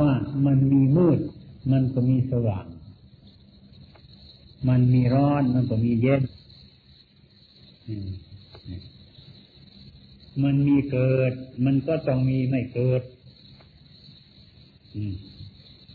[0.00, 0.12] ว่า
[0.46, 1.18] มันมีมืด
[1.72, 2.66] มันก็มีสว่าง
[4.68, 6.22] มันมีร้อนมันก็มีเย็น
[10.42, 11.32] มันมีเกิด
[11.64, 13.02] มันก็ต้องมีไม่เกิด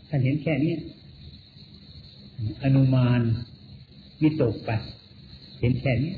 [0.08, 0.74] ท่านเห็นแค่นี้
[2.64, 3.20] อนุมาน
[4.22, 4.70] วิตกไป
[5.60, 6.12] เห็นแค่นี้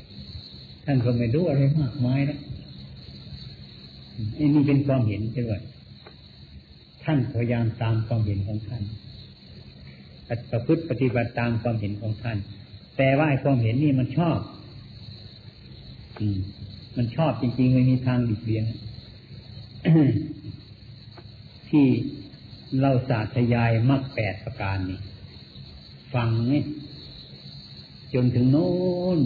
[0.85, 2.39] ท่านก็ไม่รู้อะไรมากมายนะ
[4.37, 5.53] อันนี้เป็นความเห็นใช่ไหม
[7.09, 8.83] ท่านพยายามตามความเห็นของท่าน
[10.51, 12.37] ประพฤติปฏิบัติตามความเห็นของท่าน
[12.97, 14.39] แต่ว่าไอ้ความเห็นนี่มันชอบ
[16.19, 16.39] อืม
[16.97, 18.65] มันชอบจริงๆไม่มีทางหลีกเลี่ยง
[21.69, 21.85] ที่
[22.81, 24.99] เราสาธยายมรรคแปดประการนี้
[26.13, 26.63] ฟังนี่
[28.13, 28.71] จนถึงโน้
[29.17, 29.19] น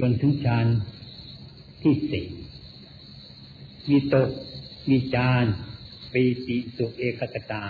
[0.00, 0.66] จนถึงฌาน
[1.82, 2.26] ที่สี่
[3.90, 4.30] วิตก
[4.90, 5.44] วิจาร
[6.12, 7.64] ปีติสุเอกกตา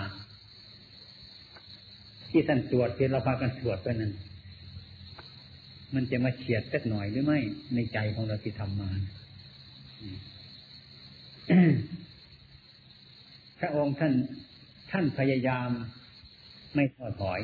[2.29, 4.13] ที่ท่านตรวจที่เราพากันตรวจไปนั้น
[5.95, 7.39] มันจะมาเฉียดสักหน่อยหรือไม่
[7.75, 8.89] ในใจของเราที่ทำมา
[13.59, 14.13] พระองค์ท่าน
[14.91, 15.69] ท่านพยายาม
[16.75, 17.39] ไม่ท้อถอย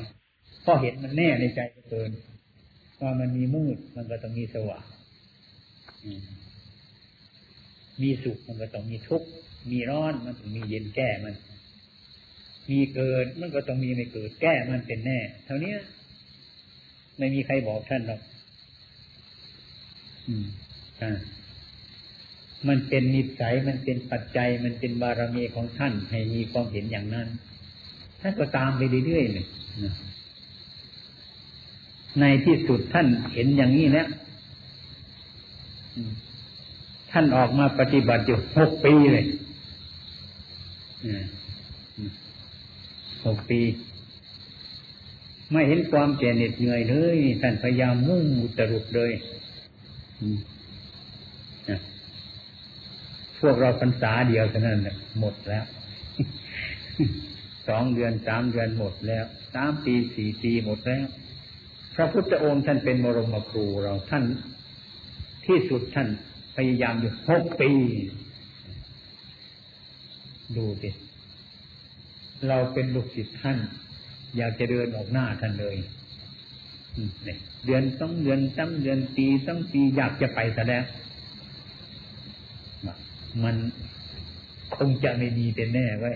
[0.61, 1.59] เพราะเห็นมันแน่ในใจ
[1.89, 2.11] เกิน
[3.01, 4.85] ว่ามันมีมืดมันก็ต้องมีสว่าง
[8.01, 9.27] มีสุขมันก็ต้องมีทุกข์
[9.73, 11.33] มีร้อนมันต้องมีเย็นแก้มัน
[12.69, 15.75] มีเกิดมันก็ต้องมีไม่เกิดแก้มันเป็นแน่ เท่านี้
[17.17, 18.21] ไม่มีใครบอกท่านหรอก
[20.27, 20.45] อืม
[21.01, 21.17] อ่า
[22.67, 27.27] มันเป็นนิสัยมันเป็นปัจจัยมันเป็นบารมีของท่าน ให้มีความเห็นอย่างนั้น
[28.21, 29.45] ท่านก็ตามไปเรื่อยๆเลย
[32.19, 34.07] ในที่สุดท่านเห็นอย่างนี้แล้ว
[37.11, 39.25] ท่านออกมาปฏิบัติอยู่หกปีเลย
[43.25, 43.61] หกปี
[45.51, 48.25] ไม่เห็นความแก่เหน็ดเหนื่อยเลยท่านพยายามมุ่ง
[48.57, 49.11] ตรุดเลย
[53.39, 54.79] พวกเราพรรษาเดียวเท่านั้น
[55.19, 55.65] หมดแล้ว
[57.67, 61.05] สองเดือนสามเดือนหมดแล้วสามปีสี่ปีหมดแล้ว
[61.95, 64.23] พระพุทธองค์ท่านเป็นมรมครูเราท่าน
[65.45, 66.07] ที่สุดท่าน
[66.55, 67.71] พยายามอยู่หกปี
[70.57, 70.89] ดูสิ
[72.47, 73.57] เราเป็นลูกศิษย์ท่าน
[74.37, 75.75] อยากจะเดินออกหน้าท่านเลย
[77.65, 80.83] เดือนต้องเดือนตั้งเดือนปีต้องปีอยากจะไปแสดง
[83.43, 83.55] มัน
[84.75, 86.11] คงจะไม่มีเป็นแน่ไว้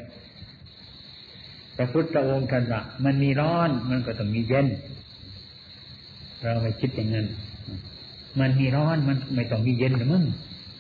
[1.76, 4.68] พระพุทธองค์ท่านว่ามันมีร้อนมันก็ต้องมีเย็น
[6.42, 7.28] เราไม่คิดอย่างนั้น
[8.40, 10.24] มันมีร้อนมันไม่ต้องมีเย็นหรือมึง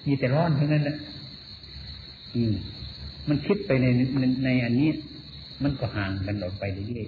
[0.07, 0.97] มีแต่ร้อนเท่านั้นแหละ
[2.35, 2.53] อืม
[3.29, 3.85] มันคิดไปใน
[4.19, 4.89] ในในอันนี้
[5.63, 7.07] มันก็ห่างกันออกไปเรื่อย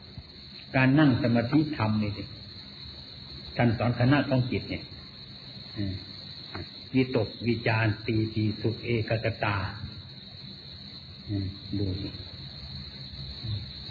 [0.00, 2.22] ๆการนั่งสมาธิธรรมนี่สิ
[3.58, 4.84] การสอนคณะของจิตเนี่ย
[6.94, 9.56] วิตกวิจารตีตีสุเอกกตา
[11.78, 12.08] ดูสิ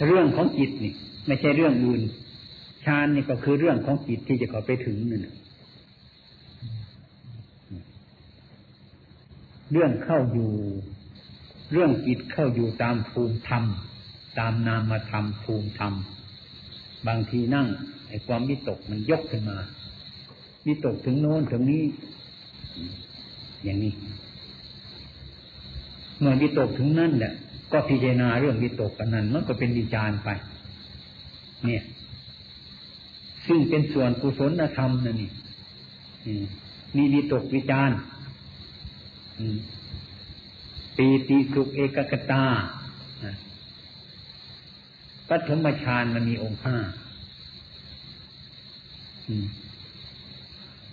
[0.07, 0.93] เรื่องของจิตนี่
[1.27, 2.01] ไม่ใช่เรื่องอื่น
[2.85, 5.27] ฌานนี่ก็คือเรื่องของจิตที่จะเข้าไปถึงนั่น
[9.71, 10.51] เรื่องเข้าอยู่
[11.71, 13.63] เรื่องจิตเข้าอยู่ตามภูมิธรรม
[14.39, 15.93] ตามนามธรรมภูมิธรรม
[17.07, 17.67] บางทีนั่ง
[18.07, 19.57] ไอ้ความวิตกมันยกขึ้นมา
[20.67, 21.83] วิตกถึงโน้นถึงนี้
[23.63, 23.93] อย่างนี้
[26.19, 27.33] เมื่อวิตกถึงนั่นเนี่ย
[27.71, 30.29] ก็พิจารณาเรื่องวิตกกันนั้นมันก็เป็นวิจารไป
[31.65, 31.83] เนี่ย
[33.47, 35.31] ซึ่งเป็นส่วนกุศลธรรมนั่นนี่
[36.95, 37.89] มีวิตกวิจาร
[41.01, 42.43] ปีติสุขเอกกตา
[45.29, 46.77] ปฐมฌานมันมีองค์ห้า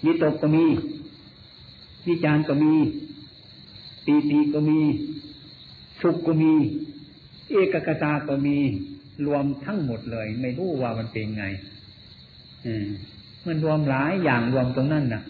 [0.04, 0.64] วิตกก็มี
[2.08, 2.74] วิจารก็มี
[4.04, 4.80] ปีติก็มี
[6.00, 6.52] สุขก็มี
[7.50, 8.56] เอกกตาก็มี
[9.26, 11.44] รวมทั้งหมดเลย ไม่รู้ว่ามันเป็นไง
[13.46, 15.22] มันรวมหลายอย่างรวมตรงนั้นน่ะ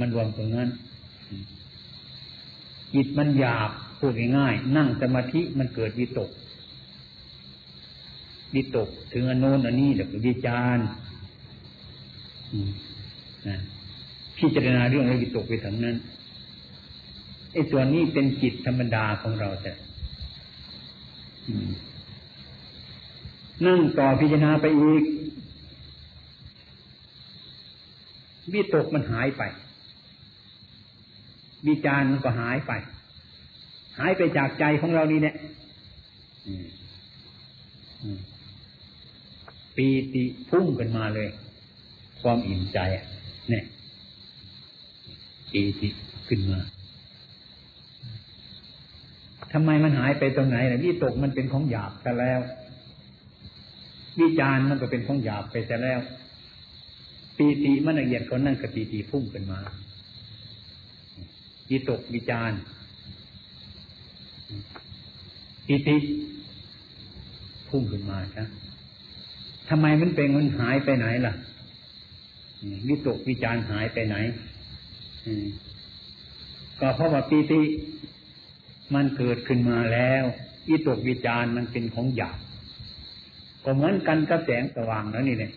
[0.00, 0.68] มันรวมตรงนั้น
[2.94, 6.30] จิตมันหยาบพูดง่ายๆนั่งสมาธิมันเกิดวิตก
[8.54, 10.86] วิตกถึงอนโนนอันนี้เดี๋ยววิจารณ์
[14.38, 15.96] พิจารณาเรื่องอะไรวิตกไปถึงนั้น
[17.52, 19.72] ไอ้ส่วนนี้เป็นจิตธรรมดาของเราแต่
[23.66, 25.02] นั่งต่อพิจารณาไปอีก
[28.52, 29.42] วิตกมันหายไป
[31.68, 32.72] วิจารณ์มันก็หายไป
[33.98, 35.36] หายไปจากใจของเรานี่เนี่ย
[39.76, 41.28] ปีติพุ่งขึ้นมาเลย
[42.22, 42.78] ความอิ่มใจ
[43.50, 43.64] เนี่ย
[45.52, 45.88] ปีติ
[46.28, 46.60] ขึ้นมา
[49.52, 52.40] ทำไมมันหายไปตรงไหนล่ะวิตกมันเป็นของหยาบแต่แล้ว
[54.20, 56.00] วิจารมันก็เป็นของหยาบไปแต่แล้ว
[57.36, 59.60] ปีติมันละเอียดคนนั่นกับปีติพุ่งขึ้นมา
[61.70, 62.52] วิตกวิจาร
[65.66, 65.96] ปีติ
[67.68, 68.48] พุ่งขึ้นมาครับ
[69.68, 71.34] ทำไมมันเป็นมันหายไปไหนล่ะ
[72.88, 74.16] วิตกวิจารหายไปไหน
[76.80, 77.60] ก็เพราะว่าปีติ
[78.94, 80.24] มันเกิดขึ้นมาแล้ว
[80.70, 82.38] วิตกวิจารมันเป็นของหยาบ
[83.64, 85.52] ก็เหมือนกันกับแสงสว่างแล้วนี่เนี่ย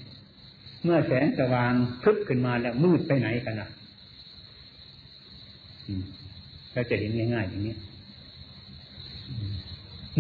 [0.84, 1.74] เมื่อแสงสว่าง
[2.04, 3.70] พึบขึ้นมาแล้วมืดไปไหนกันล่ะ
[6.74, 7.76] เราจะเห็นง่ายๆอย่างนี้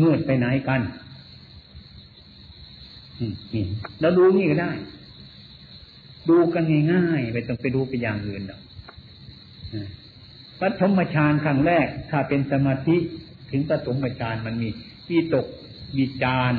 [0.01, 0.81] มืดไปไหนกัน
[3.53, 3.65] นี่
[4.01, 4.71] เราดูนี่ก็ได้
[6.29, 6.63] ดูกัน
[6.93, 8.61] ง่ายๆไม่ต้องไปดูไปอย่างอื่นหรอก
[10.61, 12.97] ปัฐมฌานครั้งแรก ถ้าเป็นสมาธิ
[13.51, 14.69] ถึงปฐมฌานมันมี
[15.09, 15.47] วิตก
[15.97, 16.51] วิจาร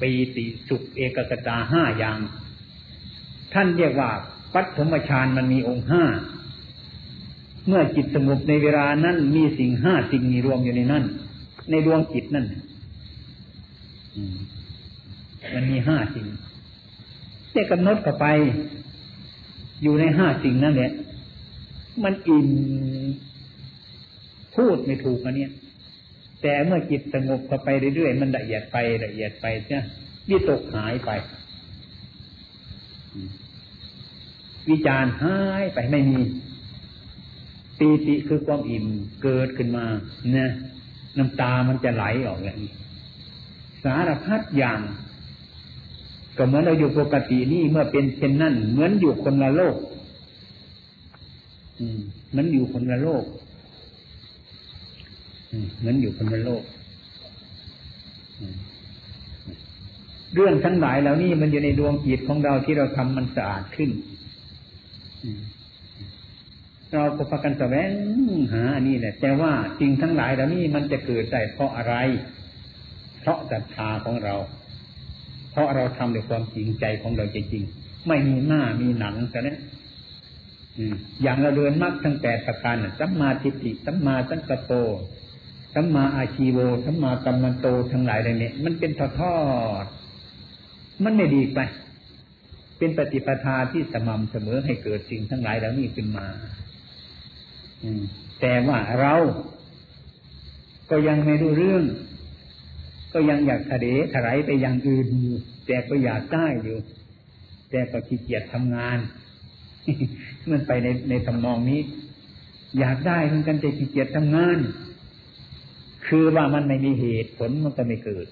[0.00, 2.18] ปีติสุขเอกกตาห้าอย่าง
[3.54, 4.10] ท่านเรียกว่า
[4.54, 6.04] ปัฐมฌานมันมีองค์ห้า
[7.66, 11.04] เมื่อจิตสงบในเวลานั้นมีสิ่งห้าสิ่งมีรวมอยู่ในนั้น
[11.70, 12.46] ในดวงจิตนั่น
[15.54, 16.26] มันมีห้าสิ่ง
[17.52, 18.26] เจ้กำหนดเข้าไป
[19.82, 20.92] อยู่ในห้าสิ่งนั่นแหละ
[22.04, 22.48] มันอิ่ม
[24.56, 25.46] พูดไม่ถูกอันนี้
[26.42, 29.84] แต่เมื่อจิตสงบเข้าไปเรื่อยๆมันละเอียดไปละเอียดไปเนี่ย
[30.28, 31.10] วิตกหายไป
[34.68, 36.20] วิจารหายไปไม่มี
[37.78, 38.86] ปีติคือความอิ่ม
[39.22, 39.84] เกิดขึ้นมา
[40.32, 40.50] เนี่ย
[41.18, 42.72] น้ำตามันจะไหลออกอย่างนี้
[43.84, 44.80] สารพัดอย่าง
[46.36, 49.76] ก็เหมือนเราอยู่ปกตินี่เมื่อเป็นเช่นนั้นเหมือนอยู่คนละโลก
[51.80, 52.00] อืม
[52.36, 53.24] มันอยู่คนละโลก
[55.78, 56.62] เหมือนอยู่คนละโลก
[60.34, 63.90] เรื่องทั้งหลายเหล่านี้มันอยู่ในดวงจิตของเราที่เราทำมันสะอาดขึ้น
[66.94, 67.90] เราก็พากันแสวง
[68.52, 71.94] หาอันนี้แหละแต่ว่าสิ่งทั้งหลายเหล่านี้มันจะเกิดได้เพราะอะไร
[73.20, 74.34] เพราะศรัทธาของเรา
[75.50, 79.54] เพราะเราทำด้วยความจริงใจของเราจริงๆไม่มีหน้ามีหนังแต่นี้
[81.22, 84.76] อย่างเราเดินมรรคทั้งแปดประการสัมมาทิฏฐิสัมมาสังกปร
[85.74, 89.36] สัมมาอาชีโวสัมมากัมมันโตทั้งหลายเหล่านี้มันเป็นทอทอ
[89.84, 89.86] ด
[91.04, 91.58] มันไม่ดีไป
[92.78, 96.26] เป็นปฏิปทาที่สม่ำเสมอให้เกิดสิ่งทั้งหลายเหล่านี้ขึ้นมา
[98.40, 99.14] แต่ว่าเรา
[100.90, 101.84] ก็ยังไม่รู้เรื่อง
[103.12, 105.36] ก็ยังอยากทะเลถลายไปอย่างอื่นอยู่
[105.66, 106.78] แต่ก็อยากได้อยู่
[107.70, 108.98] แต่ก็ขี้เกียจทำงาน
[110.50, 111.80] มันไปในในทำนองนี้
[112.78, 114.58] อยากได้เหมือนกันแต่ขี้เกียจทำงาน
[116.06, 118.26] คือว่ามันไม่มีเหตุผลมันก็ไม่เกิด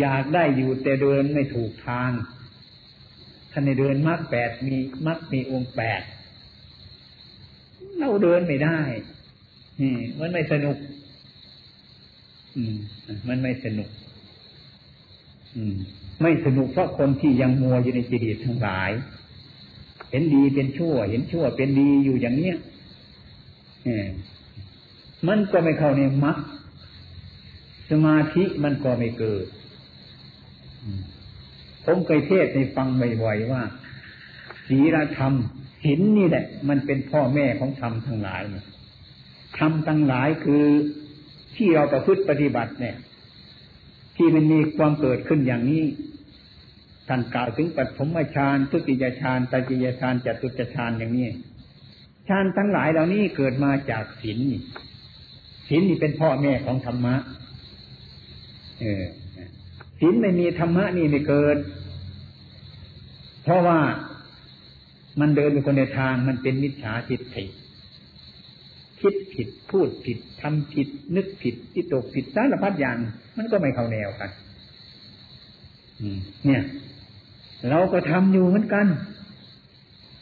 [0.00, 2.10] อยากได้อยู่แต่เดินไม่ถูกทาง
[3.52, 4.76] ท่านในเดินมรรคแปดมี
[5.06, 6.02] มรรคมีองค์แปด
[7.98, 8.78] เราเดินไม่ได้
[9.80, 10.76] นี่มันไม่สนุก
[12.56, 12.76] อืม
[13.28, 13.88] มันไม่สนุก
[15.56, 15.76] อืม
[16.22, 18.90] ไม่สนุกเพราะคนที่ยังมัวอยู่ในจิตทั้งหลาย
[20.10, 22.56] เห็นดีเป็นชั่ว เห็นชั่วเป็นดีอยู่อย่างเนี้ย
[25.28, 26.38] มันก็ไม่เข้าในมรรค
[27.90, 29.46] สมาธิมันก็ไม่เกิด
[31.84, 32.88] ผมเคยเทศในฟัง
[33.22, 33.62] บ่อยๆว่า
[34.68, 35.32] ศีลธรรม
[35.82, 38.42] ศีลนี่แหละ มันเป็นพ่อแม่ของธรรมทั้งหลาย
[39.58, 40.64] ธรรมทั้งหลายคือ
[41.56, 42.96] ที่เราประพฤติปฏิบัติเนี่ย
[44.16, 45.84] ที่มันมีความเกิดขึ้นอย่างนี้
[47.08, 51.28] ท่านกล่าวถึงปัจมฌานทุติยฌานตติยฌานจตุตฌานอย่างนี้
[52.28, 54.38] ฌานทั้งหลายเหล่านี้เกิดมาจากศีล
[55.68, 57.14] ศีลนี่เป็นพ่อแม่ของธรรมะ
[58.80, 59.04] เออ
[60.04, 61.56] ศีลไม่มีธรรมะนี่ไม่เกิด
[63.42, 63.78] เพราะว่า
[65.20, 67.44] มันเดินไปคนในทางมันเป็นมิจฉาทิฏฐิ
[69.00, 72.96] คิดผิดพูดผิดทำผิด นึกผิดที่ตกผิดสารพัดอย่าง
[73.36, 74.30] มันก็ไม่เข้าแนวกัน
[76.46, 76.62] เนี่ย
[77.70, 78.86] เราก็ทำอยู่เหมือนกัน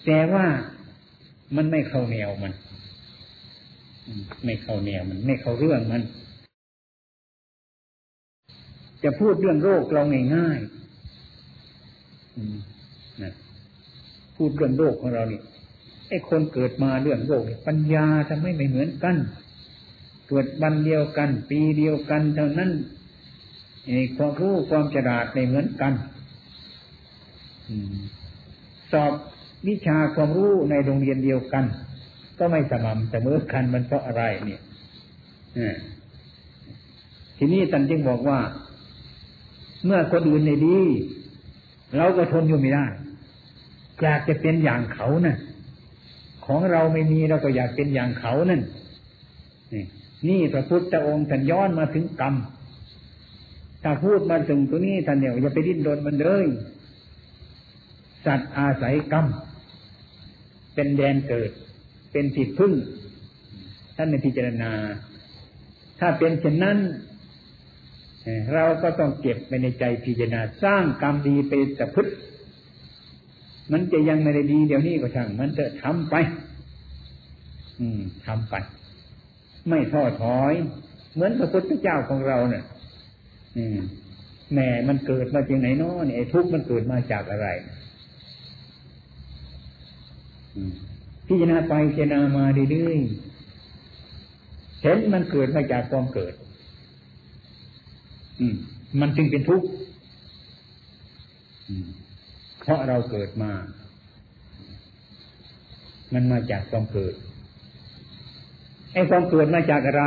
[0.06, 0.46] แต่ว่า
[1.56, 2.52] มันไม่เข้าแนวมัน
[4.44, 6.02] ไม่เข้าแนวมัน ไม่เข้าเรื่องมัน
[9.04, 10.02] จะพูดเรื่องโรคเรา
[10.34, 13.32] ง่ายๆนะ
[14.36, 15.40] พูดเรื่องโรคของเรานี่
[16.08, 19.16] ไอ้คนเกิดมาเรื่องโลกปัญญาทำให้ไม่เหมือนกัน
[20.28, 22.70] เกิดวันเดียวกัน ปีเดียวกันเท่านั้น
[24.16, 25.92] ความรู้ความฉลาดไม่เหมือนกัน
[28.92, 29.12] สอบ
[29.68, 31.64] วิชาความรู้ในโรงเรียนเดียวกัน
[32.38, 34.60] ก็ไม่สม่ำเสมอกันมันเพราะอะไรเนี่ย
[37.36, 38.38] ทีนี้ตันจึงบอกว่า
[39.84, 40.78] เมื่อคนอื่นในดี
[41.96, 42.86] เราก็ทนอยู่ไม่ได้
[44.02, 45.38] อยากจะเป็นอย่างเขานะ่ะ
[46.46, 48.62] ของเราไม่มีเราก็อยากเป็นอย่างเขานั่น
[49.72, 49.84] นี่
[50.28, 52.34] นี่พระพุทธองค์ท่านย้อนมาถึงกรรม
[53.82, 56.46] ถ้าพูดมาถึงตัวนี้ท่านเนี่ยอย่าไปดิ้นรนมันเลย
[58.26, 59.26] สัตว์อาศัยกรรม
[60.74, 61.50] เป็นแดนเกิด
[62.12, 62.72] เป็นสิทธิพึ่ง
[63.96, 64.72] ท่านในพิจารณา
[66.00, 66.78] ถ้าเป็นเช่นนั้น
[68.54, 72.08] เราก็ต้องเก็บไปในใจพิจารณาสร้างกรรมดีไปแต่พึ่ง
[73.72, 76.14] มันจะยังไม่ได้ดีเดี๋ยวนี้ก็ช่าง มันจะทำไป
[77.80, 78.54] อืมทำไป
[79.68, 80.54] ไม่ท้อถอย
[81.14, 82.64] เหมือนพระพุทธเจ้าของเราเนี่ย
[83.56, 83.78] อืม
[84.54, 87.48] แม่มันเกิดมาจากไหนเนาะเนี่ยทุกข์มันเกิดมาจากอะไร
[91.26, 96.34] พิจารณาไปพิจารณามาเรื่อยๆเห็นมันเกิดมาจากความเกิด
[98.52, 98.54] ม
[99.00, 99.68] มันจึงเป็นทุกข์
[102.60, 103.52] เพราะเราเกิดมา
[106.14, 107.14] มันมาจากความเกิด
[108.92, 110.04] ไอ้ความเกิดมาจากอะไร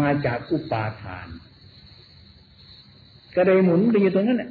[0.00, 1.28] มาจากอุปาทาน
[3.34, 4.50] ก็เลยหมุนไปอยู่ตรงนั้นแหละ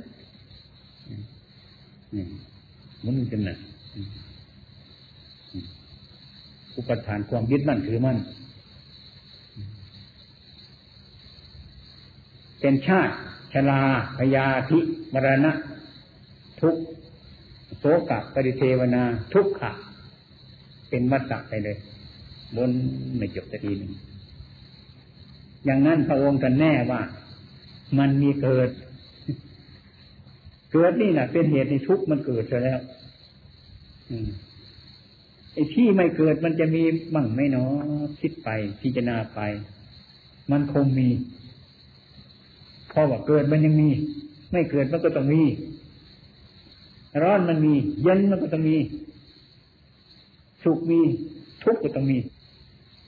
[3.02, 3.58] หมุนกันนะ
[6.78, 8.18] อุปทานความยึดมั่นถือมั่น
[12.66, 13.16] เป็นชาติ
[13.54, 13.82] ชลา
[14.18, 14.80] พยาธิ
[15.14, 15.52] มรณะ
[16.62, 16.76] ทุก
[17.78, 19.04] โสกะปริเทวนา
[19.34, 19.72] ทุกขะ
[20.90, 21.78] เป็นวัฏฏะไปเลย
[22.56, 22.72] บน
[23.18, 23.92] ไม่จบสักทีนึง
[25.66, 27.02] อย่างนั้นพระองค์กันแน่ว่า
[28.00, 28.70] มันมีเกิด
[30.72, 32.80] เกิดนี่แหละเป็นเหตุในทุกมันเกิดแล้ว
[35.54, 36.84] ไอ้ที่ไม่เกิดมันจะมี
[37.16, 37.66] มั่งไม่นอ
[38.20, 38.50] คิดไป
[38.82, 39.40] พิจารณาไป
[40.52, 41.10] มันคงมี
[42.96, 43.90] พราะว่าเกิดมันยังมี
[44.52, 45.42] ไม่เกิดมันก็ต้องมี
[47.22, 48.78] ร้อนมันมี เย็นมันก็ต้องมี
[50.64, 51.00] สุขมี
[51.64, 52.18] ทุกข์ก็ต้องมี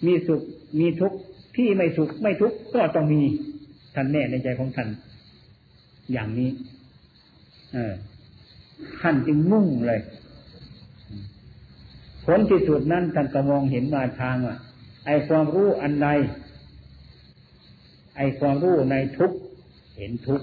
[0.05, 0.41] มีสุข
[0.79, 1.17] มีทุกข์
[1.55, 3.21] ที่ไม่สุขไม่ทุกข์ก็ต้องมี
[3.95, 4.87] ท่านแน่ในใจของท่าน
[6.11, 6.49] อย่างนี้
[7.73, 7.93] เออ
[9.01, 10.01] ท่านจึงมุ่งเลย
[12.25, 14.57] ผลที่สุดนั้นท่านก็มองเห็นมาทางอะ
[15.05, 16.07] ไอความรู้อันใด
[18.17, 19.31] ไอความรู้ในทุก
[19.97, 20.41] เห็นทุก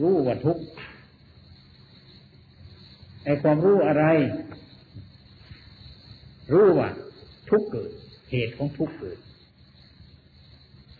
[0.00, 0.58] รู้ว่าทุก
[3.24, 4.04] ไอความรู้อะไร
[6.52, 6.88] รู้ว่า
[7.50, 7.90] ทุกเกิด
[8.30, 9.18] เหตุของทุกเกิด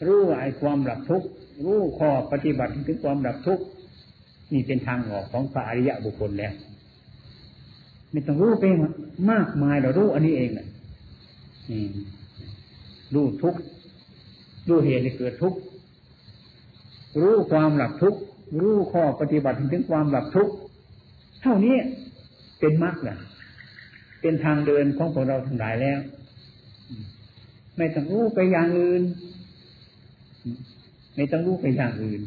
[0.06, 1.22] รู้ว่าไอความหลับทุก
[1.64, 3.60] รู้ข้อปฏิบัติถึงความหลับทุก
[4.52, 6.52] นี่เป็นทางออกของพระอริยะบุคคลแล้ว
[8.10, 8.64] ไม่ต้องรู้ไป
[9.30, 10.66] มากมายเรารู้อันนี้เองนะ
[13.14, 13.54] รู้ทุก
[14.68, 15.54] รู้เหตุที่เกิดทุก
[17.20, 18.20] รู้ความหลับทุกข์
[18.60, 20.54] รู้ข้อปฏิบัติถึงความหลับทุกข์
[21.42, 21.76] เท่านี้
[22.60, 23.18] เป็นมรรคนะ
[24.20, 25.98] เป็นทางเดินของพวกเราทั้งหลายแล้ว
[27.76, 29.02] ไม่ต้องรู้ไปอย่างอื่น
[31.16, 32.20] ไม่ต้องรู้ไปอย่างอื่น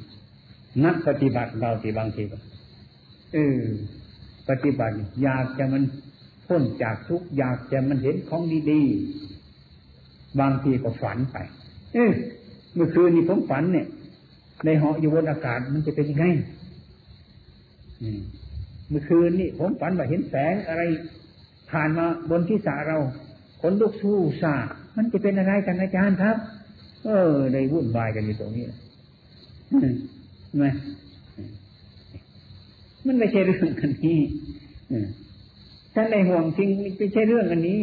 [0.86, 2.24] นักปฏิบัติเราทีบางที
[3.34, 3.60] เออ
[4.50, 5.84] ปฏิบัติ อยากจะมัน
[6.48, 8.42] พ้นจากทุกอยากจะมันเห็นของ
[8.72, 11.38] ดีๆบางทีก็ฝันไป
[11.94, 12.12] เออ
[12.74, 13.88] เมื่อคืนนี้ผมฝันเนี่ย
[14.66, 16.26] ในเหาะอยู่บนอากาศมันจะเป็นยังไง
[18.90, 20.82] เมื่อคืนนี่ผมฝันว่าเห็นแสงอะไร
[21.72, 22.98] ผ่านมาบนที่สาเรา
[23.62, 24.56] ขนลุกสู้ซา
[24.96, 26.38] มันจะเป็นอะไรกันอาจารย์ครับ
[27.06, 28.66] เออได้วุ่นวายกันอยู่ตรงนี้
[30.58, 30.66] ไหม
[33.06, 34.20] มันไม่ใช่เรื่องกันนี้
[35.94, 37.80] ท่านในห่วงจริงไม่ใช่เรื่องอันนี้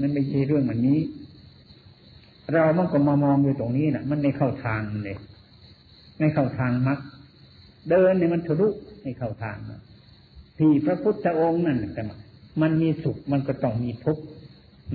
[0.00, 1.00] มันไม่ใช่เรื่องอันนี้
[2.52, 5.16] เรามันก็มามองอยู่ตรงนี้นะมันไม่เข้าทางเลย
[6.18, 6.98] ไม่เข้าทางมัก
[7.90, 8.68] เดินเนี่ยมันทะลุ
[9.02, 9.56] ไม่เข้าทาง
[10.58, 12.02] ที่พระพุทธองค์นั่นแต่
[12.62, 14.22] มันมีสุขมันก็ต้องมีทุกข์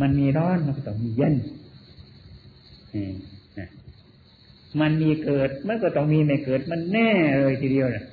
[0.01, 1.35] มันมีร้อนมันก็ต้องมีเย็น
[4.81, 7.09] มันมีเกิดมันก็ต้องมีไม่เกิด มันแน่
[7.39, 8.05] เลยทีเดียวนี่ย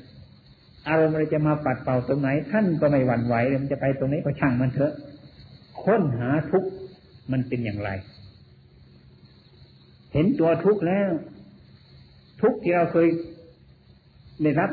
[0.89, 4.93] อารมณ์จะมาปัดเป่าตรงไหน ท่านก็ไม่หวั่นไหวเลยมันจะไปตรงไหนก็ช่างมันเถอะ
[5.83, 6.71] ค้นหาทุกข์
[7.33, 7.91] มันเป็นอย่างไร
[10.13, 11.11] เห็นตัวทุกข์แล้ว
[12.43, 13.09] ทุกที่เราเคย
[14.43, 14.71] ได้รับ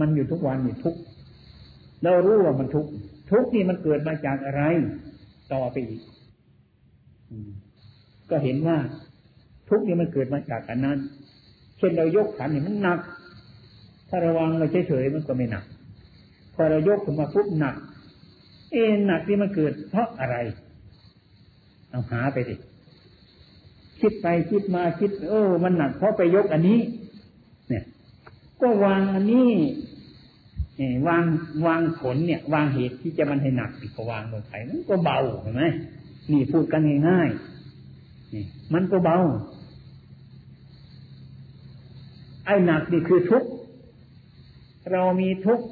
[0.00, 0.96] มันอยู่ทุกวันนี่ทุก
[2.02, 2.86] เรารู้ว่ามันทุก
[3.30, 4.62] ทุกนี่มันเกิดมาจากอะไร
[5.52, 6.00] ต่อไปอีก
[8.30, 8.78] ก็เห็นว่า
[9.68, 10.98] ทุกนี่มันเกิดมาจากอันนั้น
[11.78, 12.98] เช่นเรายกขันนี่มันหนัก
[14.08, 15.64] ถ้าระวังเราเฉยๆมันก็ไม่หนัก
[16.54, 17.76] พอเรายกขึ้นมาปุ๊บหนัก
[18.72, 20.36] เอ็นหนักที่มันเกิดเพราะอะไร
[21.90, 22.54] เอาหาไปดิ
[24.00, 26.78] คิดไปคิดมาคิด เออ มันหนักเพราะไปยกอันนี้
[27.68, 27.84] เนี่ย
[28.60, 29.50] ก็วางอันนี้
[31.08, 31.24] วาง
[31.66, 35.64] วางผลเนี่ย วางเหตุที่จะมันให้หนักอีกก็วางลงไปมันก็เบาเห็นไหม
[36.30, 39.18] นี่พูดกันง่ายๆนี่มันก็เบา
[42.44, 43.48] ไอ้หนักนี่คือทุกข์
[44.92, 45.64] เรามีทุกข์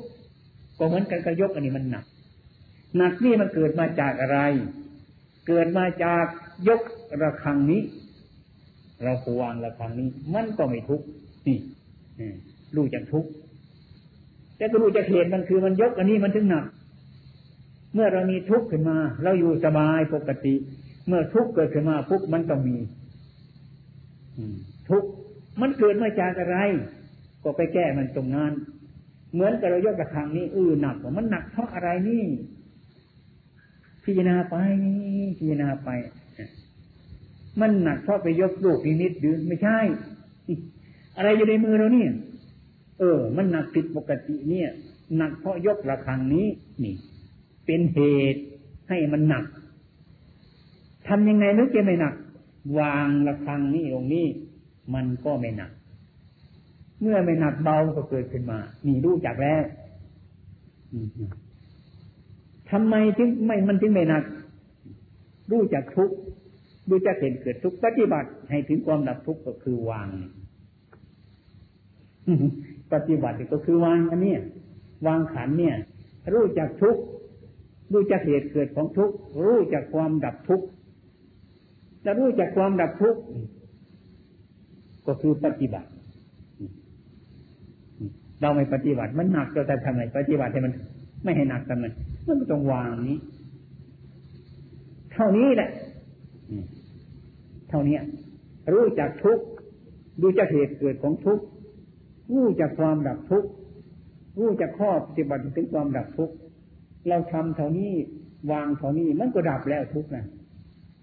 [0.78, 2.04] ก็เหมือนกันกระยกอันนี้มันหนัก
[2.97, 4.38] หนักนี่มันเกิดมาจากอะไร
[5.49, 6.25] เกิดมาจาก
[6.69, 6.81] ยก
[7.23, 7.83] ระฆังนี้
[9.03, 11.07] เราขวางระฆังนี้ มันก็ไม่ทุกข์
[11.47, 11.59] นี่
[12.77, 13.31] รู้จักทุกข์
[14.57, 16.65] แต่ก็รู้จักเหตุมันคือมันยกอันนี้มันถึงหนัก
[17.95, 20.55] เมื่อเรามีทุกข์ขึ้นมา เราอยู่สบายปกติ
[21.07, 22.77] เมื่อทุกข์เกิดขึ้นมาปุ๊บมันต้องมี
[24.91, 25.09] ทุกข์
[25.61, 26.59] มันเกิดมาจากอะไร
[27.43, 28.53] ก็ไปแก้มันตรงนั้น
[29.33, 32.25] เหมือนกับเรายกกระถางนี้อือหนักมันหนักเพราะอะไรนี่
[34.05, 34.57] พิจารณาไป
[35.39, 35.91] พิจารณาไป
[37.61, 39.78] มันหนักเพราะไปยกลูกนิดหรือไม่ใช่
[41.16, 42.11] อะไรอยู่ในมือเราเนี่ย
[42.99, 44.68] เออ มันหนักผิดปกติเนี่ย
[45.16, 46.46] หนักเพราะยกระฆังนี้
[46.82, 46.94] นี่
[47.66, 48.00] เป็นเห
[48.34, 48.42] ตุ
[48.88, 49.44] ให้มันหนัก
[51.08, 52.14] ทำยังไงนึกจะไม่หนัก
[52.78, 54.26] วางระฆังนี้ตรงนี้
[54.94, 55.70] มันก็ไม่หนัก
[57.00, 59.64] เมื่อไม่หนักเบาก็เกิดขึ้นมานี่รู้จักแล้ว
[62.70, 64.25] ทำไมถึงไม่มันถึงไม่หนัก
[65.50, 66.11] รู้จักทุก
[66.91, 70.09] รู้จักเห็นเกิดทุกปฏิบัติให้ถึงความดับทุกข์ก็คือวาง
[72.93, 74.35] ปฏิบัติก็คือวางอันนี้
[75.07, 75.76] วางขันเนี่ย
[76.33, 76.97] รู้จักทุก
[77.93, 79.11] รู้จักเหตุเกิดของทุก
[79.45, 80.67] รู้จักความดับทุกข์
[82.04, 83.21] จะรู้จักความดับทุกข์
[85.06, 85.89] ก็คือปฏิบัติ
[88.41, 90.73] เราไม่ปฏิบัติมันหนักเราแต่ทำไมปฏิบัติให้มัน
[91.25, 91.93] ไม่ให้หนักกันมัน
[92.26, 93.19] มันก็ต้องวางนี้
[95.13, 95.71] เท่านี้แหละ
[97.75, 97.99] ท่านี้
[98.75, 99.41] รู้จักทุก
[100.23, 101.41] รู้จักเหตุเกิดของทุก
[102.34, 103.45] รู้จักความดับทุก
[104.41, 106.30] รู้จักข้อปฏิบัติถึงความดับทุก
[107.08, 107.93] เราทำเท่านี้
[108.52, 110.25] วางเท่านี้มันก็ดับแล้วทุกนะ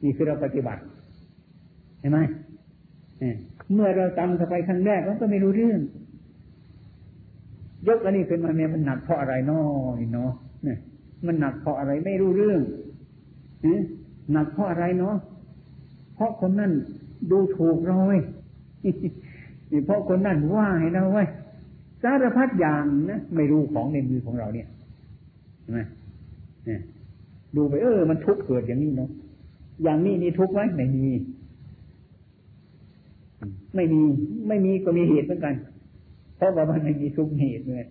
[0.03, 0.81] นี่คือเราปฏิบัติ
[1.99, 2.19] เห็นไหม
[3.73, 5.79] เมื่อเราตำเข้าไปครั้งแรกเราก็ไม่รู้เรื่อง
[7.87, 9.65] ยกอันนี้ขึ้นมาเนี่ยมันหนักเพราะอะไรน้อ
[9.97, 10.31] ยเนาะ
[10.63, 10.77] เนี่ย
[11.25, 12.61] มันหนักเพราะอะไรไม่รู้เรื่อง
[14.33, 15.15] หนักเพราะอะไรเนาะ
[16.21, 16.71] ราะคนนั่น
[17.31, 18.21] ดูถูกเราเว้ย
[19.85, 21.23] เพราะคนนั่นว่าให้เราไว้
[22.03, 24.67] สารพัดอย่างนะไม่รู้ของในมือของเราเนี่ย
[25.61, 25.79] ใช่ไหม
[26.65, 26.81] เนี่ย
[27.55, 29.09] ดูไปเออ มันทุกข์เกิดอย่างนี้เนาะ
[29.83, 31.07] อย่างนี้นี่ทุกข์ไหมไม่มี
[33.75, 34.01] ไม่มี
[34.47, 35.55] ไม่มีก็มีเหตุเหมือนกัน
[36.37, 37.87] เพราะว่ามันไม่มีทุกเหตุเลย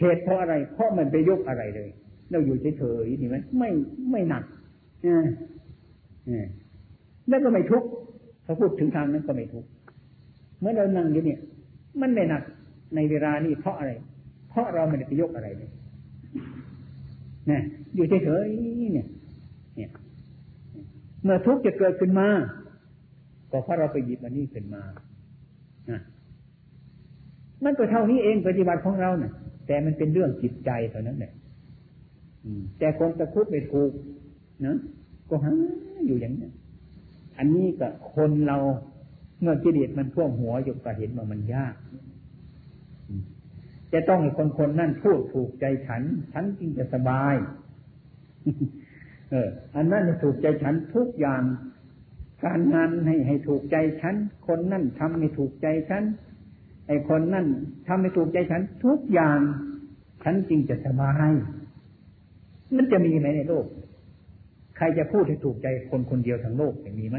[0.00, 1.88] เหตุเพราะอะไร เพราะมันไปยกอะไรเลย
[2.30, 3.70] เราอยู่เฉยๆนี่ไหมไม่
[4.10, 4.44] ไม่หนัก
[5.06, 5.26] อ่า
[6.28, 6.46] อ่า
[7.28, 7.88] แล้วก็ไม่ทุกข์
[8.44, 9.68] ถ้าพูดถึงทางนั้นก็ไม่ทุกข์
[10.60, 11.40] เมื่อเรานั่งอยู่เนี่ย
[12.00, 12.42] มันไม่หนัก
[12.94, 13.92] ในเวลานี้เพราะอะไร
[14.50, 15.70] เพราะเราไม่ได้ไปยกอะไรเลย
[17.50, 17.58] นี่
[17.94, 19.06] อยู่เฉยๆเนี่ย
[19.76, 19.90] เนี่ย
[21.22, 22.28] เมื่อทุกข์จะเกิดขึ้นมา
[23.50, 24.82] ก็เพราะเราไปหยิบอันนี้ขึ้นมา
[25.88, 25.96] อ่
[27.64, 29.32] มันก็เท่านี้เองปฏิบัติของเราเนะ่ะ
[29.66, 31.32] แต่มันเป็นเรื่องจิตใจเท่านั้นแหละ
[32.78, 33.92] แต่คนตะคุบไม่ถูก
[34.66, 34.76] นะ
[35.28, 35.52] ก็หา
[36.06, 36.48] อยู่อย่างนี้
[37.38, 38.58] อันนี้ก็คนเรา
[39.40, 41.74] เมื่อกิเลสมันท่วมหัวอยู่ก็เห็นว่ามันยาก
[43.92, 47.34] จะต้องให้คนคนนั่นพูดถูกใจฉัน ฉันจึงจะสบาย
[49.30, 51.42] เออ อันนั้นถูกใจฉันทุกอย่าง
[52.44, 54.14] การงานให้ให้ถูกใจฉัน
[54.46, 56.04] คนนั่นทำให้ถูกใจฉัน
[56.86, 57.46] ไอคนนั่น
[57.88, 59.40] ทำให้ถูกใจฉัน ทุกอย่าง
[60.24, 61.32] ฉันจริงจะสบาย
[62.76, 63.66] มันจะมีไหมในโลก
[64.78, 67.18] ใครจะพูดให้ถูกใจคนคนเดียวทั้งโลกจะมีไหม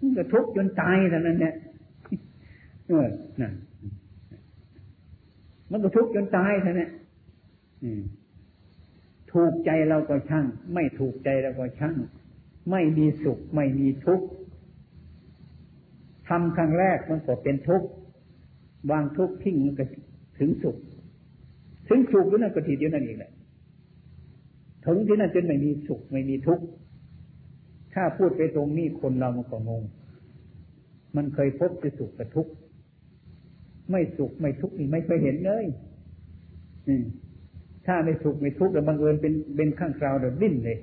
[0.00, 1.54] มันก็ทุกข์จนตายเท่านั้นเนี่ย
[2.88, 3.06] เออ
[3.40, 3.52] นั่น
[5.70, 6.90] มันก็ทุกข์จนตายเท่านั้น
[9.32, 11.96] ถูกใจเราก็ช่าง ไม่ถูกใจเราก็ช่าง
[12.70, 14.26] ไม่มีสุข ไม่มีทุกข์
[16.28, 17.88] ทำครั้งแรกมันก็เป็นทุกข์
[18.90, 19.84] วางทุกข์ทิ้งมันก็
[20.38, 20.76] ถึงสุข
[21.88, 23.32] ถึงสุขอยู่นั่นก็ทีเดียวนั่นเองแหละ
[24.84, 26.64] ถึงที่นั่นจนไม่มีสุขไม่มีทุกข์
[27.94, 29.82] ถ้าพูดไปตรงนี้คนเรามันก็งง
[31.16, 32.52] มันเคยพบจะสุขกับทุกข์
[33.90, 35.64] ไม่สุขไม่ทุกข์นี่ไม่เคยเห็นเลย
[37.86, 40.78] ถ้าไม่สุขไม่ทุกข์แล้วบังเอิญเป็นเป็นข้างคราวเดี๋ยวดิ้นเลย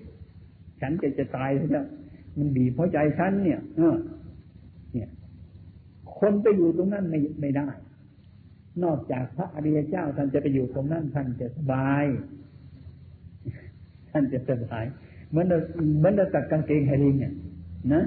[0.82, 1.86] ฉันจะจะตายแล้ว
[2.38, 3.96] มันบีบหัวใจฉันเนี่ย เออ
[4.94, 5.10] เนี่ย
[6.18, 7.68] คนไปอยู่ตรงนั้นไม่ไม่ได้
[8.84, 12.06] นอกจากพระอริยเจ้าท่านจะไปอยู่ตรงนั้นท่านจะสบาย
[14.12, 14.86] ท่านจะสบาย
[15.30, 15.58] เหมือนเรา
[15.98, 17.34] เหมือนเราตัดกางเกงให้ลิงเนี่ย
[17.94, 18.04] นะ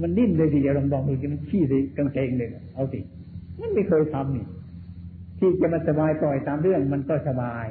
[0.00, 2.98] มันนิ่มเลยทีเดียวลองลองดูมันขี้ใส่กางเกงเลยเอาสิ
[3.60, 4.44] มันไม่เคยทำนี่
[5.38, 7.66] ที่จะมาสบายปล่อยตามเรื่องมันก็สบาย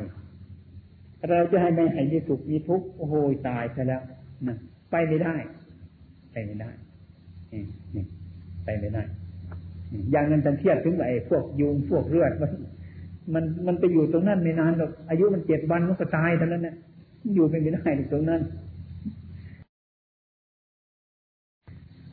[1.30, 3.14] เราจะให้ไม่ให้มีสุขมีทุกข์โอ้โห
[3.48, 4.02] ตายไปแล้ว
[4.48, 4.58] นะ
[4.92, 5.36] ไปไม่ได้
[6.32, 6.70] ไปไม่ได้
[7.96, 8.06] นี่
[8.66, 9.04] ไปไม่ได้
[10.12, 12.52] อย่างนั้นจะเทียบถึงไอ้พวกยุงพวกเลือดมัน
[13.34, 16.76] มันมันไปอยู่ตรงนั้นไม่นานหรอกอายุมันเจ็ดวันมันก็ตายเท่านั้นนะ
[17.34, 18.42] อยู่ไม่ได้ตรงนั้น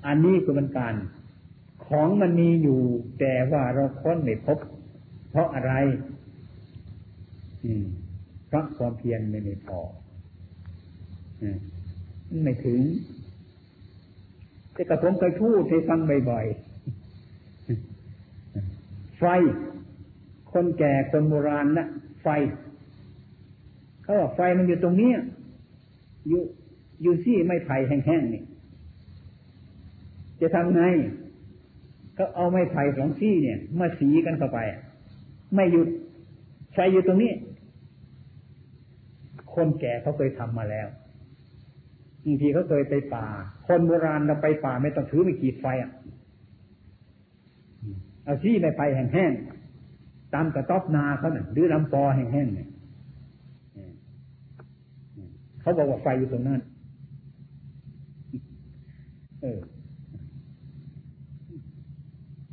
[0.06, 0.94] อันนี้คือมันการ
[1.86, 2.80] ของมันมีอยู่
[3.18, 4.58] แต่ว่าเราค้นไม่พบ
[5.30, 5.72] เพราะอะไร
[7.64, 7.84] อืม
[8.46, 9.80] เพราะความเพียรไม่ไม่พอ
[12.42, 12.80] ไม่ถึง
[14.72, 19.24] แต่กระผมเคยพูดให้ฟังบ่อยๆไฟ
[20.52, 21.86] คนแก่คนโบราณนะ
[22.22, 22.28] ไฟ
[24.04, 25.10] เขาบอกไฟมันอยู่ตรงนี้
[26.28, 26.42] อยู่
[27.02, 28.42] อยู่ที่ไม่ไผ่แห้งๆนี่
[30.40, 30.82] จะทำไง
[32.18, 34.58] ก็เอาไม้ไผ่สองที่เนี่ยมาสีกันเข้าไป
[35.54, 35.88] ไม่หยุด
[36.74, 37.32] ไฟอยู่ตรงนี้
[39.54, 40.88] คนแก่เขาเคยทำมาแล้ว
[42.24, 43.26] บางทีเขาเคยไปป่า
[43.66, 45.90] คนโบราณเราไปป่าไม่ต้องถือไม่ขีดไฟอะ
[48.24, 52.68] เอาที่ไม่ไผ่แห้งๆตามกระต๊อบนาเขาเนี่ยหรือลำปอแห้งๆเนี่ย
[55.64, 56.60] เขาบอกว่าไฟอยู่ตรงนั้น
[59.42, 59.60] เออ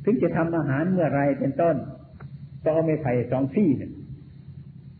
[0.04, 1.76] ถึงจะทำอาหารเมื่อไรเป็นต้น
[2.62, 3.90] ก็เอาไม้ไผ่สองซี่เนี่ย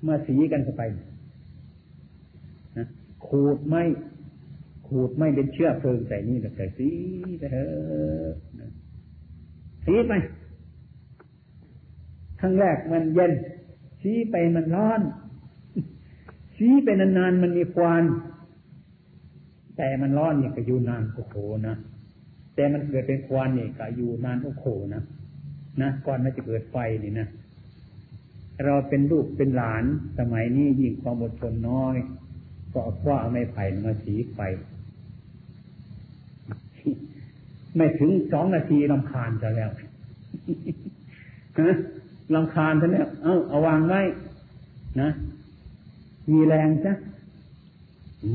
[0.06, 0.82] มาสีกันเข้าไป
[2.78, 2.86] นะ
[3.26, 3.84] ขูดไม่
[4.86, 6.88] ขูดไม่เป็นเชื้อเพลิงใส่นี่แล้วใส่สี
[7.38, 8.34] ไปเถอะ
[9.86, 10.12] สีไป
[12.40, 13.32] ครั้งแรกมันเย็น
[14.02, 15.00] สีไปมันร้อน
[16.62, 18.04] ชี้ไปนานๆมันมีควัน
[19.76, 21.76] แต่มันร้อนเนี่ยก็อยู่นานโอ้โหนะ
[22.54, 25.02] แต่มันเกิดเป็นควันเนี่ยก็อยู่นานโอ้โหนะ
[25.80, 27.28] นะก่อนมันจะเกิดไฟนี่นะ
[28.64, 29.84] เราเป็นลูกเป็นหลาน
[30.18, 31.96] สมัยนี้ยิ่งความอดทนน้อย
[32.72, 34.38] ก็เอาคว้าไม่ไผ่มาสีไฟ
[37.76, 39.70] ไม่ถึงสองนาทีลำคาญจะแล้ว
[42.34, 44.02] ลำคาญจะแล้ว เอ้าเอาวางไว้
[45.00, 45.10] นะ
[46.30, 46.92] มีแรงซะ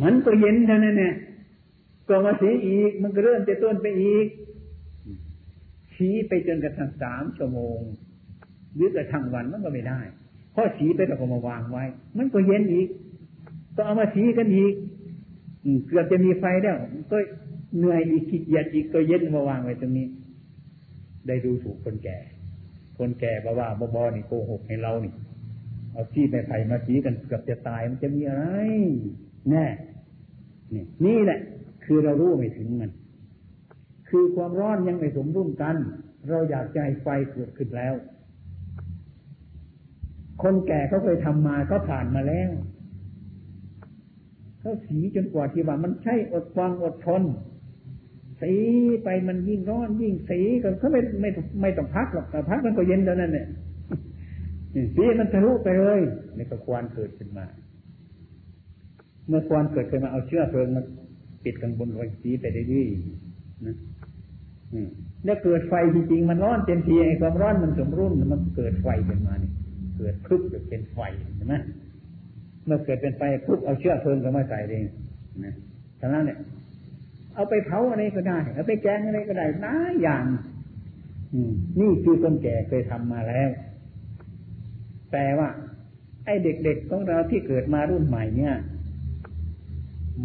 [0.02, 1.16] มันก็เย็นเท่านั้นเนี่ย
[2.10, 4.28] ก็มาสีอีก มันก็เริ่มจะต้นไปอีก
[5.94, 7.80] ชี้ไปจนกระทั่งสามชั่วโมง
[8.76, 10.00] หรือกระทั่งวันมันก็ไม่ได้
[10.52, 11.84] เพราะสีไปแล้วก็มาวางไว้
[12.18, 12.88] มันก็เย็นอีก
[13.76, 14.74] ก็เอามาสีกันอีก
[15.88, 16.78] เกือบจะมีไฟแล้ว
[17.12, 17.18] ก็
[17.78, 20.08] เหนื่อยอีกขี้เกียจอีกก็เย็นมาวางไว้ตรงนี้
[21.28, 22.18] ได้ดูถูกคนแก่
[22.98, 25.14] คนแก่บอกว่าบอนี่โกหกให้เรานี่
[25.98, 28.46] เอาที่ไปไผ่มาสีกันเกือบจะตายมันจะมีอะไร
[29.50, 29.66] แน่
[30.74, 31.40] นี่นี่แหละ
[31.86, 32.92] คือเรารู้ไม่ถึงมัน
[34.10, 35.76] คือความร้อนยังไม่สมดุลกัน
[36.30, 37.94] เราอยากใจไฟเกิดขึ้นแล้ว
[40.42, 42.50] คนแก่เขาเคยทำมาเขาผ่านมาแล้ว
[44.60, 47.24] เขาสีจนกว่าที่ว่ามันใช่อดฟังอดทน
[48.42, 48.54] สี
[49.04, 51.30] ไปมันยิ่งร้อนยิ่งสีก็เขาไม่ไม่
[51.62, 53.48] ไม่ต้องพักหรอกแต่พักมันก็เย็นแล้วนั่นเนี่ย
[54.96, 56.00] สีมันทะลุไปเลย
[56.38, 57.46] นี่ก็ควันเกิดขึ้นมา
[59.28, 60.84] เมื่อควันเกิดขึ้นมาเอาเชื้อเพลิงมา
[61.44, 62.84] ปิดกันบนรอยสีไปได้ดี
[63.66, 63.76] นะ
[65.26, 69.52] แล้วเกิดไฟจริงๆมันร้อนเต็มทีไอ้ความร้อนมันสมรุ่นมันเกิดไฟขึ้นมานี่
[69.98, 71.00] เกิดพึบเกิดเป็นไฟ
[71.36, 71.56] ใช่ไหม
[72.66, 74.86] เมื่อเกิดเป็นไฟพึบเอาเชื้อเพลิงก็มาใส่เอง
[75.44, 75.54] นะ
[76.02, 76.38] ฉะนั้นเนี่ย
[77.34, 80.26] เอาไปเผาอะไรก็ได้ เอาไปแกงอะไรก็ได้น้าอย่าง
[81.80, 83.50] นี่คือคนแก่เคยทำมาแล้ว
[85.12, 85.50] แต่ว่า
[86.26, 88.56] ไอ้เด็กๆของเราที่เกิดมารุ่นใหม่เนี่ย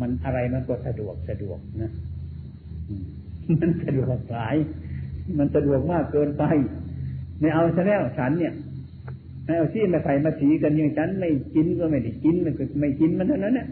[0.01, 1.93] มันอะไรมันก็สะดวกสะดวกนะ
[3.61, 4.57] มันสะดวกหลาย
[5.39, 6.45] มันสะดวกมากเกินไป
[7.41, 8.55] ไม่เอาซะแล้วฉันเนี่ย
[9.45, 13.69] เอาที่มาใส่มาสีกันอย่างฉันไม่กินก็ไม่ได้กินมันก็ไม่กินมันเท่านั้นเนี่ย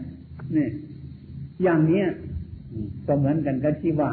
[0.55, 0.67] นี่
[1.63, 2.07] อย่างเนี้ย
[3.07, 4.11] ก็เหมือนกันกันที่ว่า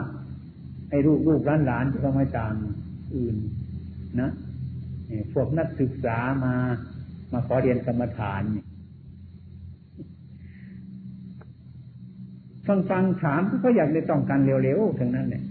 [0.90, 2.52] ไอ้ลูกลูกหลานหลานที่เขามาจาง
[3.16, 3.36] อื่น
[4.20, 4.30] นะ
[5.32, 6.54] พวกนักศึกษามา
[7.32, 8.42] มาขอเรียนกรรมฐาน
[12.66, 15.42] ฟังฟังถามก็อยากได้ต้องการเร็วๆทั้งนั้นเนี่ย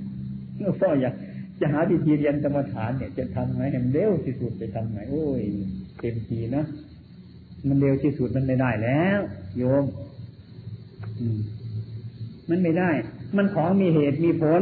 [0.79, 1.15] พ่ออยาก
[1.59, 5.41] จะหาวิธีเรียนกรรมฐานเนี่ย จะทำไงให้เร็วที่สุดไปทำไงโอ้ย
[5.99, 6.63] เต็มทีนะ
[7.67, 9.19] มันเร็วที่สุดมันไม่ได้แล้ว
[9.57, 9.83] โยม
[12.49, 12.89] มันไม่ได้
[13.37, 14.61] มันของมีเหตุมีผล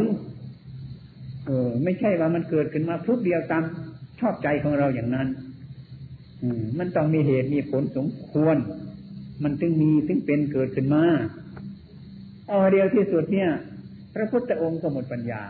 [1.45, 3.63] เออ ไม่ใช่ว่ามันเกิดขึ้นมาพุบเดียวตาม
[4.19, 5.27] ชอบใจของเราอย่างนั้น
[6.41, 8.57] อืมมันต้องมีเหตุมีผลสมควร
[9.43, 11.03] มันถึงมีถึงเป็นเกิดขึ้นมา
[12.47, 13.49] เอาเดียวที่สุดเนี่ย
[14.13, 15.43] พระพุทธองค์ก็หมดปัญญา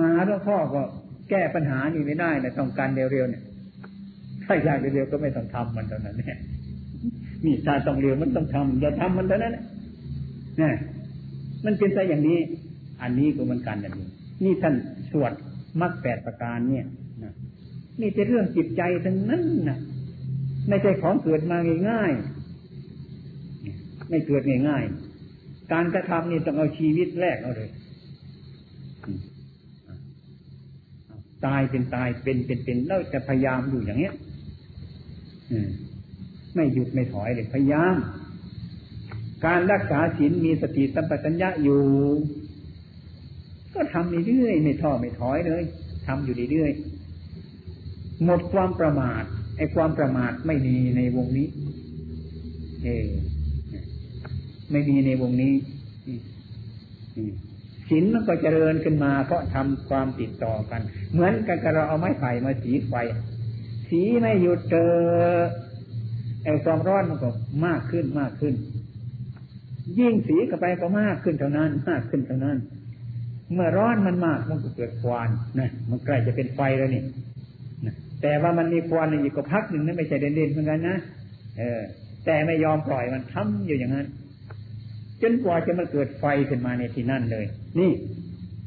[0.00, 0.82] มาหลวงพ่อก็
[1.30, 3.42] แก้ปัญหานี้ไม่ได้นะต้องการเร็วๆเนี่ย
[4.44, 6.38] ถ้าอยากเร็วๆก็ไม่ต้องทำมันเท่านั้นเนี่ย
[7.44, 9.54] นี่ถ้าต้องเร็วมันต้องทำอย่าทำมันเท่านั้น
[10.58, 10.74] เนี่ย
[11.64, 12.38] มันเป็นไปอย่างนี้
[13.02, 14.08] อันนี้ก็มันกันอย่างนี้
[14.44, 14.74] นี่ท่าน
[15.12, 15.32] สวด
[15.80, 16.86] มรรคแปดประการเนี่ย
[17.22, 17.32] นะ
[18.00, 19.78] นี่เป็นเรื่องจิตใจทั้งนั้นนะ
[20.68, 21.58] ไม่ใช่ของเกิดมา
[21.90, 27.70] ง่ายๆไม่เกิดง่ายๆการกระทำนี่ต้องเอาชีวิตแรกเอาเลย
[31.46, 34.14] ตายเป็นตายเป็นเป็นเป็นแล้วจะพยายามอยู่อย่างเนี้ย
[36.54, 37.96] ไม่หยุดไม่ถอยเลยพยายาม
[39.46, 41.80] การรักษาศีลมีสติสัมปชัญญะอยู่
[43.74, 45.62] ก็ทำเรื่อยไม่ท้อไม่ถอยเลย
[46.06, 46.72] ทำอยู่เรื่อย
[48.24, 49.22] หมดความประมาท
[49.56, 51.48] ไอ้ความประมาทไม่มีในวงนี้
[52.82, 52.88] เอ
[54.70, 55.54] ไม่มีในวงนี้
[57.88, 60.80] ศีลมันก็เจริญขึ้นมา เพราะทำความติดต่อกัน
[61.12, 62.94] เหมือนกันกับเราเอาไม้ไผ่มาสีไฟ
[63.88, 64.92] สีไม่หยุดเจอ
[66.44, 67.30] ไอ้ความร้อนมันก็
[67.66, 68.54] มากขึ้นมากขึ้น
[69.98, 72.58] ยิ่งสีกับไปก็มากขึ้นเท่านั้น มากขึ้นเท่านั้น
[73.54, 75.28] เมื่อร้อนมันมากมันก็เกิดควัน
[75.60, 77.02] นะมันใกล้จะเป็นไฟแล้วนี่
[77.86, 80.98] นะแต่ว่ามันมีควันอีกก็พักหนึ่งนั่นไม่ใช่เด่นๆเหมือนกันนะ
[81.58, 81.82] เออ
[82.24, 84.06] แต่ไม่ยอมปล่อยมันทำอยู่อย่างนั้น
[85.22, 87.46] จนกว่าจะมาเกิดไฟขึ้นมาในที่นั่นเลย
[87.78, 87.90] นี่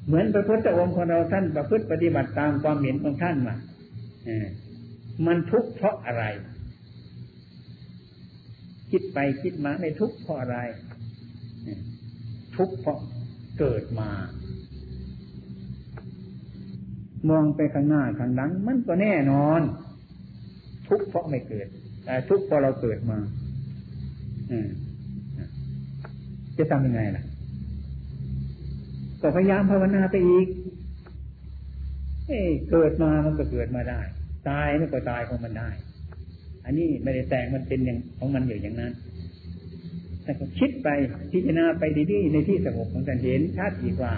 [0.07, 3.55] เหมือนพระพุทธองค์ของเราท่านประพฤติปฏิบัติตามความเห็นของท่านมา
[4.25, 4.47] เออ
[5.27, 6.23] มันทุกข์เพราะอะไร
[8.91, 10.57] คิดไปคิดมาไม่ทุกข์เพราะอะไร
[12.57, 12.99] ทุกข์เพราะ
[13.59, 14.09] เกิดมา
[17.29, 19.61] มองไปข้างหน้าข้างหลัง มันก็แน่นอน
[20.87, 21.67] ทุกเพราะไม่เกิด
[22.05, 23.17] แต่ทุกพราะเราเกิดมา
[24.51, 24.53] อ
[26.57, 27.23] จะทำยังไงล่ะ
[29.21, 30.47] ก็พยายามภาวนาไปอีก
[32.27, 34.01] เอ้เกิดมามันก็เกิดมาได้
[34.49, 35.69] ตายมันก็ตายของมันได้
[36.65, 38.93] อันนี้ไม่ได้แต่งมันเป็นอย่างของมันอยู่อย่างนั้น
[40.23, 40.87] แต่ก็คิดไป
[41.31, 44.13] พิจารณาไปดีๆในที่สงบของการเห็นชัดอีกว่า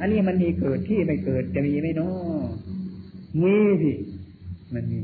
[0.00, 2.46] อันนี้มันมีเกิดที่ไม่เกิดจะมีไหมเนาะ
[3.42, 3.92] มีสิ
[4.74, 5.00] มันมี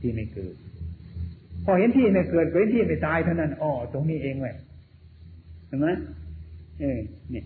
[0.00, 0.54] ที่ไม่เกิด
[1.64, 4.54] พอเห็นที่ไม่เกิดเห็นที่ไม่ตายเท่านั้นอ๋อตรงนี้เองเว้ย
[5.66, 5.88] เห็นไหม
[6.80, 6.98] เออ
[7.30, 7.44] เนี่ย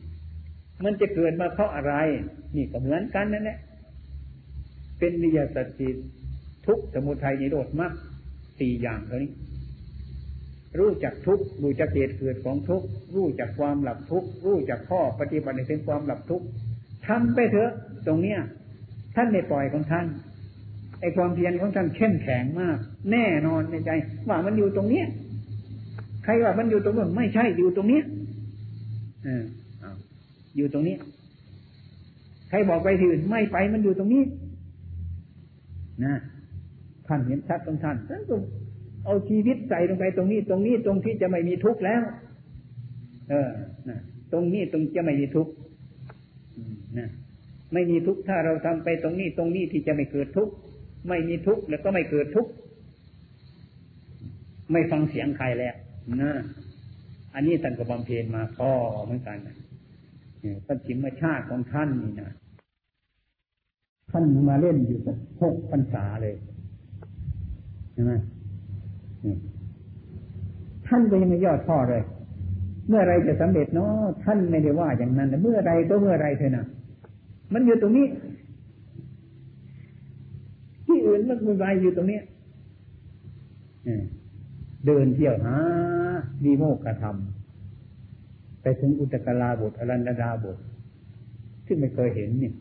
[0.85, 1.95] มันจะเกิดมาเพราะอะไร
[2.57, 3.59] นี่ก็เหมือนกันนั่นแหละ
[4.99, 5.89] เป็นนิยสติ
[6.67, 7.93] ทุกสมุทัยนิโรธมาก
[8.59, 9.33] สี่อย่างเท่านี้
[10.79, 12.83] รู้จักทุกรู้จักเหตุเกิดของทุก
[13.15, 16.43] รู้จักความหลับทุกรู้จักข้อปฏิบัติในเรื่องความหลับทุก
[17.07, 17.73] ทำไปเถอะ
[18.07, 18.39] ตรงเนี้ย
[19.17, 20.07] ท่านไม่ปล่อยของท่าน
[21.01, 22.79] ไอความเพียรของท่านเข้มแข็งมาก
[23.13, 23.91] แน่นอนในใจ
[24.29, 25.07] ว่ามันอยู่ตรงเนี้ย
[26.25, 28.05] ใครว่ามันอยู่ตรงนู้นไม่ใช่อยู่ตรงเนี้ย
[29.27, 29.45] ออ
[30.57, 30.97] อยู่ตรงนี้
[32.49, 34.23] ใครบอกไปที่อื่นไม่ไปมันอยู่ตรงนี้
[36.05, 36.15] นะ
[37.07, 38.37] ท่านเห็นชัดของท่านท่านก็
[39.05, 42.03] เอาชีวิตใส่ลงไปตรงนี้ ตรงนี้ตรงที่จะไม่มีทุกข์แล้ว
[43.31, 43.51] เออ
[43.89, 43.99] นะ
[44.33, 45.53] ตรงนี้ตรงจะไม่มีทุกข์
[46.99, 47.09] นะ
[47.73, 50.53] ไม่มีทุกข์ถ้าเราทำไปตรงนี้ตรงนี้ที่จะไม่เกิดทุกข์
[51.09, 52.51] ไม่มีทุกข์แล้วก็ไม่เกิดทุกข์
[54.73, 55.75] ไม่ฟังเสียงใครแล้ว
[56.23, 56.33] นะ
[57.35, 58.71] อันนี้ท่านก็บำเพ็ญมาพอ
[59.05, 62.31] เหมือนกันนี่ยพระจิมชาติของท่านนี่นะ
[64.11, 66.35] ท่านมาเล่นอยู่สักหกพรรษาเลย
[67.93, 68.13] ใช่ไหม
[70.87, 72.03] ท่านก็ยังไม่ยอดพ่อเลย
[72.89, 73.91] เมื่อไรจะสำเร็จเนาะ
[74.25, 76.65] ท่านไม่ได้ว่าอย่างนั้นเมื่อไรก็เมื่อไรเถอะนะ
[77.53, 78.07] มันอยู่ตรงนี้
[80.87, 82.21] ที่อื่นมันวุ่นวายอยู่ตรงนี้
[84.87, 85.57] เดินเที่ยวหา
[86.45, 90.57] ดีโมกธระทำไปถึงอุตกลาบทอรันดาบท
[91.65, 92.55] ที่ไม่เคยเห็นเนี่ย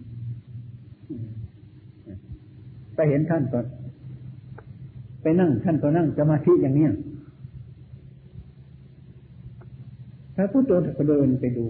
[2.96, 3.66] ไปเห็นท่านก่อน
[5.22, 6.92] ไปนั่งท่านก็นั่งสมาธิอย่างเนี้ย
[10.36, 11.66] ถ้าพุทโธก็เดินไปดู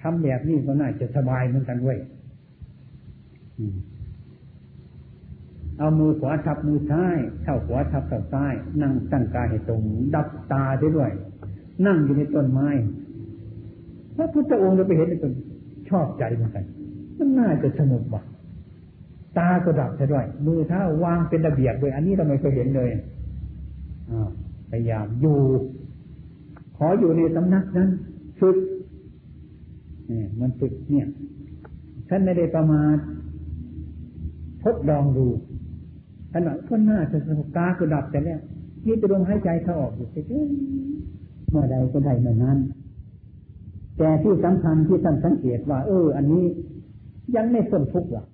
[0.00, 1.98] ทำแบบนี้ก็น่าจะสบายเหมือนกันเว้ย
[5.78, 9.80] เอามือขวาทับมือซ้ายเท้าขวาทับเท้าซ้าย นั่งตั้งกายให้ตรง
[10.14, 11.10] ดับตาได้ด้วย
[11.86, 12.68] นั่งอยู่ในต้นไม้
[14.16, 15.32] พระพุทธองค์เราไปเห็นในต้น
[15.88, 16.64] ชอบใจเหมือนกัน
[17.18, 18.22] มันน่าจะสงบว่ะ
[19.38, 22.90] ตาก็ดับซะด้วย มือเท้าวางเป็นระเบียบเลยอันนี้เราไม่เคยเห็นเลย
[24.70, 25.38] พยายามอยู่
[26.76, 27.88] ขออยู่ในสำนักนั้น
[28.40, 28.56] ฝึก
[30.08, 31.06] เนี่ยมันฝึกเนี่ย
[32.08, 32.96] ท่านไม่ได้ประมาท
[34.64, 35.26] ทดลองดู
[36.32, 38.40] ขณะคนหน้าจะสงบตาก็ดับแต่แล้ว
[38.86, 40.24] นี่จะลมหายใจเข้าออกอยู่เฉย
[41.50, 42.58] เมื่อใดก็ได้เมื่อนั้น
[43.98, 46.44] แต่ที่สำคัญที่ท่านสังเกตว่า เออ อันนี้
[47.36, 48.26] ยังไม่พ้นทุกข์หรอก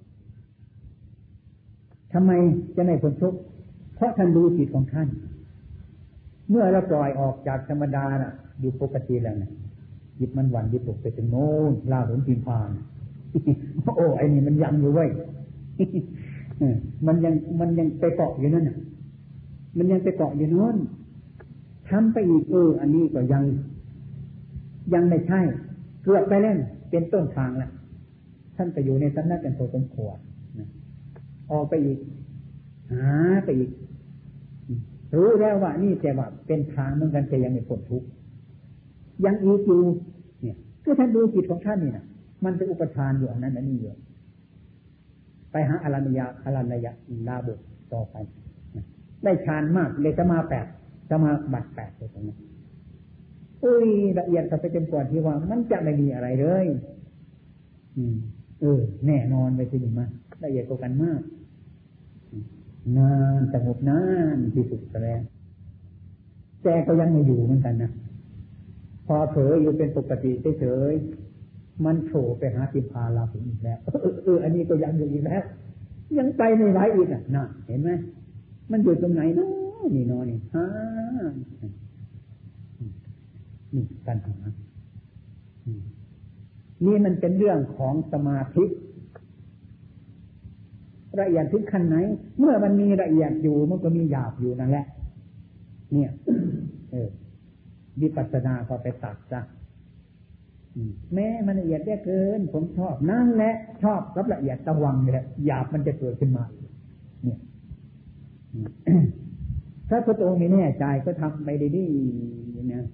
[2.12, 2.30] ทำไม
[2.76, 3.38] จะไม่พ้นทุกข์
[3.94, 5.08] เพราะท่านดูจิตของท่าน
[6.50, 9.50] เมื่อเราปล่อยออกจากธรรมดาน่ะ อยู่ปกติแล้วนะ
[10.18, 12.70] จิตมันหวั่นยิตกไปถึงโน้นลาหุนพินพาน
[13.96, 15.06] โอ้ไอ้นี่มันยังอยู่ไว้
[17.06, 18.78] มันยังมันยังไปเกาะอยู่นั่นน่ะ
[19.76, 20.76] มันยังไปเกาะอยู่โน้น
[21.88, 23.42] ทำไปอีกเอออันนี้ก็ยัง
[24.94, 25.40] ยังไม่ใช่
[26.02, 26.58] เกือบไปเล่น
[26.90, 27.70] เป็นต้นทางแล้ว
[28.56, 30.16] ท่านไปอยู่ในสำนักกันโตสมควร
[31.52, 31.98] ออกไปอีก
[32.92, 33.08] หา
[33.44, 33.70] ไปอีก
[35.16, 38.06] รู้แล้วว่านี่แต่ว่าเป็นทางเหมือนกันแต่ยังไม่พ้นทุกข์
[39.24, 39.82] ยังอีกอยู่
[40.42, 42.04] เนี่ยก็ท่านดูจิตของท่านนี่นะ
[42.44, 43.90] มันเป็นอุปทานอยู่อันนั้นอันนี้อยู่
[45.52, 46.92] ไปหาอรัญญาอรัญญา
[47.28, 47.58] ลาบุต
[47.92, 48.16] ต่อไป
[49.24, 50.66] ได้ฌานมากเลยจะมาแปด
[51.10, 52.36] จะมาบัตแปดเลยตรงนี้
[53.64, 56.66] อุ้ยละเอียดกับไปจนกว่าที่ว่า มันจะไม่มีอะไรเลย
[57.96, 58.16] อืม
[58.60, 60.06] เออ แน่นอนไปที่นี่มา
[60.44, 61.20] ละเอียดกว่ากันมาก
[62.96, 64.00] นานสงบนา
[64.34, 65.20] นที่สุดแล้ว
[66.62, 67.90] แต่ก็ยังไม่อยู่เหมือนกันนะ
[69.06, 73.78] พอเผลออยู่เป็นปกติเฉยๆมันโผล่ไปหาติพาลาหุอีกแล้ว
[74.24, 75.42] เอออันนี้ก็ยังอยู่อีกแล้ว
[76.18, 77.90] ยังไปไม่ไหวอีกอะน่ะเห็นไหม
[78.70, 80.66] มันอยู่ตรงไหนเนาะนี่นอนนี่ฮะ
[83.74, 84.36] นี่ปัญหา
[86.84, 88.64] นี่มันเป็นเรื่องของสมาธิ
[91.18, 91.96] ละเอียดถึงขั้นไหน
[92.38, 94.86] เมื่อมันมีละเอียดอยู่มันก็มีหยาบอยู่นั่นแหละ
[95.92, 96.10] เนี่ย
[96.92, 97.08] เออ
[98.00, 99.40] วิปัสสนาก็ไปตัดซะ
[101.14, 106.44] แม้มันละเอียดได้เกิน ผมชอบนั่นแหละชอบกับละเอียดตะวังเลยหยาบมันจะเกิดขึ้นมา
[107.24, 107.38] เนี่ย
[109.88, 112.84] ถ้าพระองค์ไม่แน่ใจก็ทำไปดีๆเนี่ย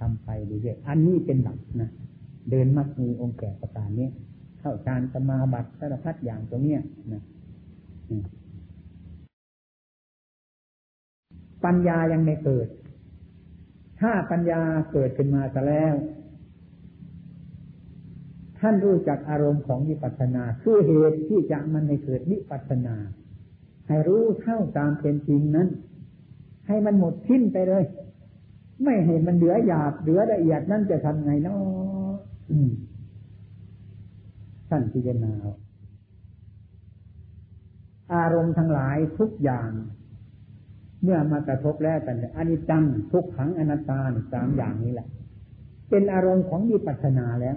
[0.00, 1.90] ทำไปดีๆอันนี้เป็นหลักนะ
[2.50, 4.08] เดินมัดมีองค์แก่ประการนี้
[4.60, 6.80] เข้าฌานสมาบัติสารพัดอย่างตรงเนี้ย
[7.12, 7.22] นะ
[11.64, 12.68] ปัญญายังไม่เกิด
[14.00, 14.60] ถ้าปัญญา
[14.92, 15.94] เกิดขึ้นมาแต่แล้ว
[18.58, 22.96] ท่านรู้จักอารมณ์ของวิปัสสนา คือเหตุที่จะมันไม่เกิดวิปัสสนา
[23.86, 25.68] ให้รู้เท่าตามเป็นจริงนั้น
[26.66, 27.84] ให้มันหมดทิ้นไปเลย
[28.82, 32.14] ไม่ให้มันเหลือหยาบเหลือละเอียดนั่นจะทำไงเนาะ
[34.68, 35.32] ท่านพิจารณา
[38.14, 39.70] อารมณ์ทั้งหลายทุกอย่าง
[41.02, 44.00] เมื่อมากระทบแล้วกันอนิจจังทุกขังอนัตตา
[44.32, 45.08] สามอย่างนี้แหละ
[45.90, 47.56] เป็นอารมณ์ของวิปัสสนาแล้ว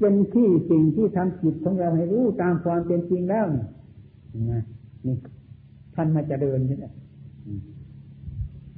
[0.00, 3.62] เป็นที่สิ่งที่ทำจิตของเราให้รู้ตามความเป็นจริงแล้วนี่
[5.06, 5.16] นี่
[5.94, 6.92] ท่านมาจะเดินนี่แหละ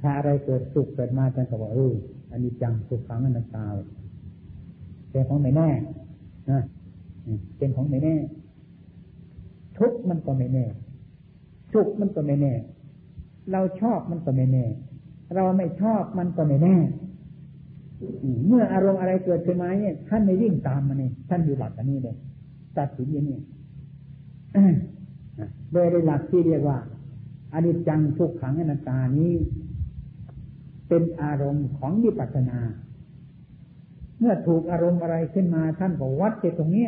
[0.01, 1.93] ถ้าอะไรเกิดสุขเกิดมาท่านก็บอกเออ
[2.31, 3.65] อันนี้จังสุขขังอนัตตา
[5.11, 5.69] เป็นของไม่แน่
[7.57, 8.15] เป็นของไม่แน่
[9.77, 10.65] ทุกมันก็ไม่แน่
[11.73, 12.53] สุขมันก็ไม่แน่
[13.51, 14.65] เราชอบมันก็ไม่แน่
[15.35, 16.75] เราไม่ชอบมันก็ไม่แน่
[18.47, 22.15] เมื่ออารมณ์อะไรเกิดขึ้นมาเนี่ยท่านไม่วิ่งตามมันนี่ยท่านอยู่หลักอันนี้เลย
[22.77, 23.39] ตัดสินอย่างนี้
[25.71, 26.77] โดยในหลักที่เรียกว่า
[27.53, 29.33] อนิจจังทุกขังอนัตตานี้
[30.87, 32.57] เป็นอารมณ์ของวิปัสสนา
[34.19, 36.87] เมื่อถูกอารมณ์อะไรขึ้นมาท่านก็วัดไปตรงนี้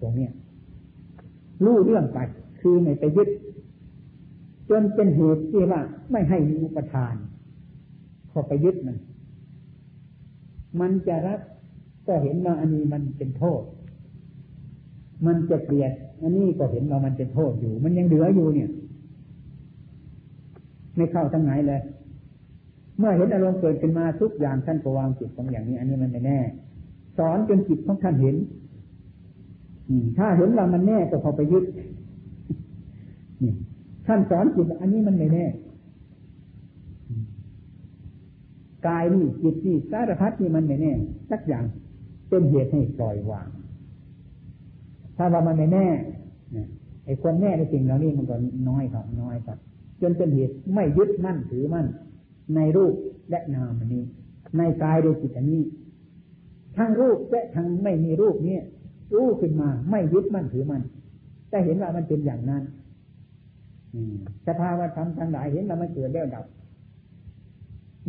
[0.00, 0.28] ตรงนี้
[1.64, 2.18] รู้เรื่องไป
[2.60, 3.28] คือไม่ไปยึด
[4.70, 7.14] จนเป็นเหตุที่ว่าไม่ให้มีอุปทาน
[8.30, 8.96] พอไปยึดมัน
[10.80, 11.40] มันจะรัก
[12.06, 13.62] ก็เห็นว่าอันนี้มันเป็นโทษ
[15.26, 18.70] มันจะเกลียด อันนี้ก็เห็นว่ามันเป็นโทษอยู่ มันยังเหลืออยู่เนี่ย
[20.96, 21.80] ไม่เข้าทั้งไหนเลย
[22.98, 26.38] เมื่อเห็นอารมณ์เกิดขึ้นมาทุกอย่างท่านก็วางจิตของอย่างนี้ อันนี้มันไม่แน่
[27.18, 28.36] สอนจนจิตของท่านเห็น
[30.18, 31.64] ถ้าเห็นว่ามันแน่ก็พอไปยึด
[34.06, 35.46] ท่านสอนจิตอันนี้มันไม่แน่
[38.86, 40.92] กายนี่จิตนี่สารพัดนี่มันไม่แน่
[41.30, 41.64] สักอย่าง
[42.28, 43.48] เป็นเหตุให้ปล่อยวาง
[45.16, 45.86] ถ้าว่ามันไม่แน่
[47.04, 48.36] ไอ้คนแน่ในสิ่งเหล่านี้มันก็
[48.68, 49.58] น้อยครับน้อยครับ
[50.00, 51.86] จนเป็นเหตุไม่ยึดมั่นถือมั่น
[52.56, 52.94] ในรูป
[53.30, 54.02] และนามนี้
[54.58, 55.62] ในกายโดยจิตอันนี้
[56.76, 58.58] ทั้งรูปและทั้งไม่มีรูปนี้
[59.14, 60.82] รู้ขึ้นมาไม่ยึดมั่นถือมัน
[61.52, 62.62] จะเห็นว่ามันเป็นอย่างนั้น
[64.46, 66.44] สภาวะธรรมทั้งหลายเห็นว่ามันเกิดแล้วดับ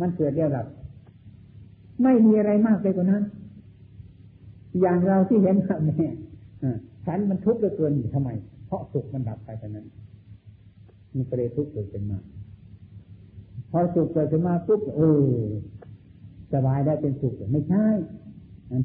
[0.00, 0.66] มันเกิดแล้วดับ
[2.02, 3.22] ไม่มีอะไรมากไปกว่านั้น
[4.80, 6.06] อย่างเราที่เห็นแบบนี้
[7.06, 8.30] ฉันมันทุกข์เหลือเกินอยู่ทำไม
[8.66, 9.86] เพราะสุขมันดับไปแต่นั้น
[11.14, 12.18] มีประเด็นทุกข์เกิดขึ้นมา
[13.76, 15.26] อสุขเกิดขึ้นมาปุ๊บเออ
[16.52, 17.86] สบายได้เป็นสุขไม่ใช่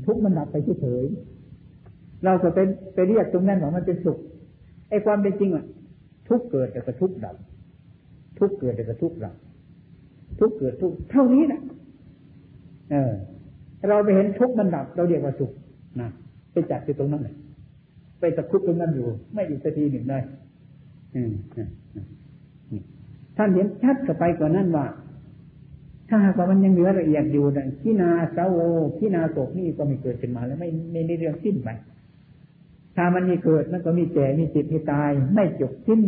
[0.05, 1.05] ทุกข์มันดับไปเฉย
[2.25, 4.17] เราจะเป็นไปเรียกตรงนั้นว่ามันเป็นสุข
[4.89, 5.65] ไอ้ความเป็นจริงอะ
[6.27, 7.35] ทุกเกิดแต่กระทุกดับ
[8.39, 9.35] ทุกเกิดแต่กระทุกดับ
[10.39, 11.61] ทุกเกิดทุกเท่านี้นะ
[12.91, 13.11] เออ
[13.89, 15.51] เราไปเห็นทุกมันดับ เราเรียกว่าสุข
[16.01, 16.09] นะ
[16.51, 17.35] ไปจัดอยู่ตรงนั้นเลย
[18.19, 20.19] ไปตะคุบตรงนั้นอยู่ ไม่อยู่สักทีหนึ่งได้
[21.15, 21.31] อืม
[23.37, 24.85] ท่านเห็นชัดกับไปกว่านั้นว่า
[26.09, 31.69] ถ้าหากว่ามันยังเหลือละเอียดอยู่นะี่นาสาวโี่นาโศกนี่ก็ไม่เกิดขึ้นมา แล้วไม่ไม่ในเรื่องสิ้นไป
[32.95, 36.01] ถ้ามันมีเกิดมันก็มีแก่มีจิตมีตาย ไม่จบสิ้น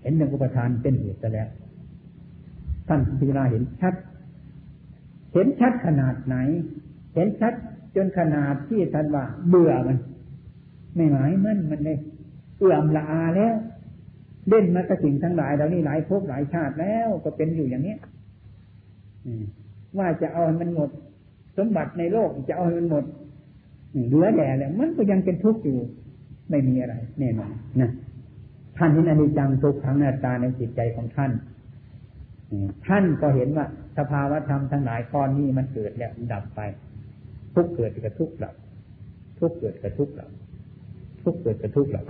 [0.00, 1.48] เห็นหนึ่งอุปทานเป็นเหตุแล้ว
[2.88, 3.94] ท่านพิจารณาเห็นชัด
[5.32, 6.36] เห็นชัดขนาดไหน
[7.14, 7.54] เห็นชัด
[7.96, 9.98] จนขนาดที่ท่านว่าเบื่อมัน
[10.96, 11.98] ไม่หมายมั่นมันเลย
[12.58, 13.54] เอื่อมละอาแล้ว
[14.48, 17.96] เล่นมากับสิ่งทั้งหลายเหล่านี้หลายภพหลายชาติแล้วก็เป็นอยู่อย่างนี้
[19.98, 20.90] ว่าจะเอาให้มันหมด
[21.58, 23.04] สมบัติในโลกจะเอาให้มันหมด
[24.06, 25.78] เหลือแด่แล้วมันก็ยังเป็นทุกข์อยู่
[26.50, 27.90] ไม่มีอะไรแน่นอนนะ
[28.76, 31.32] ท่านเห็นอนิจจังทุกขังหน้าตาในจิตใจของท่าน
[32.86, 33.66] ท่านก็เห็นว่า
[33.98, 36.60] สภาวธรรมทั้งหลายก้อนนี้มันเกิดแล้วดับไป
[37.54, 38.54] ทุกเกิดกับทุกดับ
[39.38, 40.30] ทุกเกิดกับทุกดับ
[41.22, 42.04] ทุกเกิดกับทุกดับ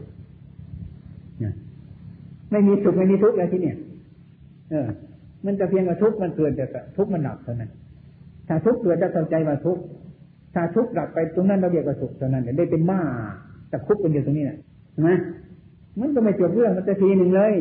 [1.45, 1.55] นะ
[2.51, 3.77] ไม่มีสุขไม่มีทุกข์อะไรที่เนี่ย
[4.71, 4.89] เออ
[5.47, 6.65] มันจะเพียงว่าทุกข์มันเกิดแต่
[6.97, 7.71] ทุกข์มันดับเท่านั้น
[8.49, 9.83] ถ้าทุกข์เกิดจะเข้าใจว่าทุกข์
[10.55, 13.01] ถ้าทุกข์ดับไปตรงนั้นเราเรียกว่าสุขเท่านั้นได้เป็นม้า
[13.69, 14.59] แต่คุกกันอยู่ตรงนี้นะ
[14.93, 15.11] ใช่ไหม
[16.01, 17.55] มันก็ไม่จบเรื่องมันจะทีหนึ่งเลย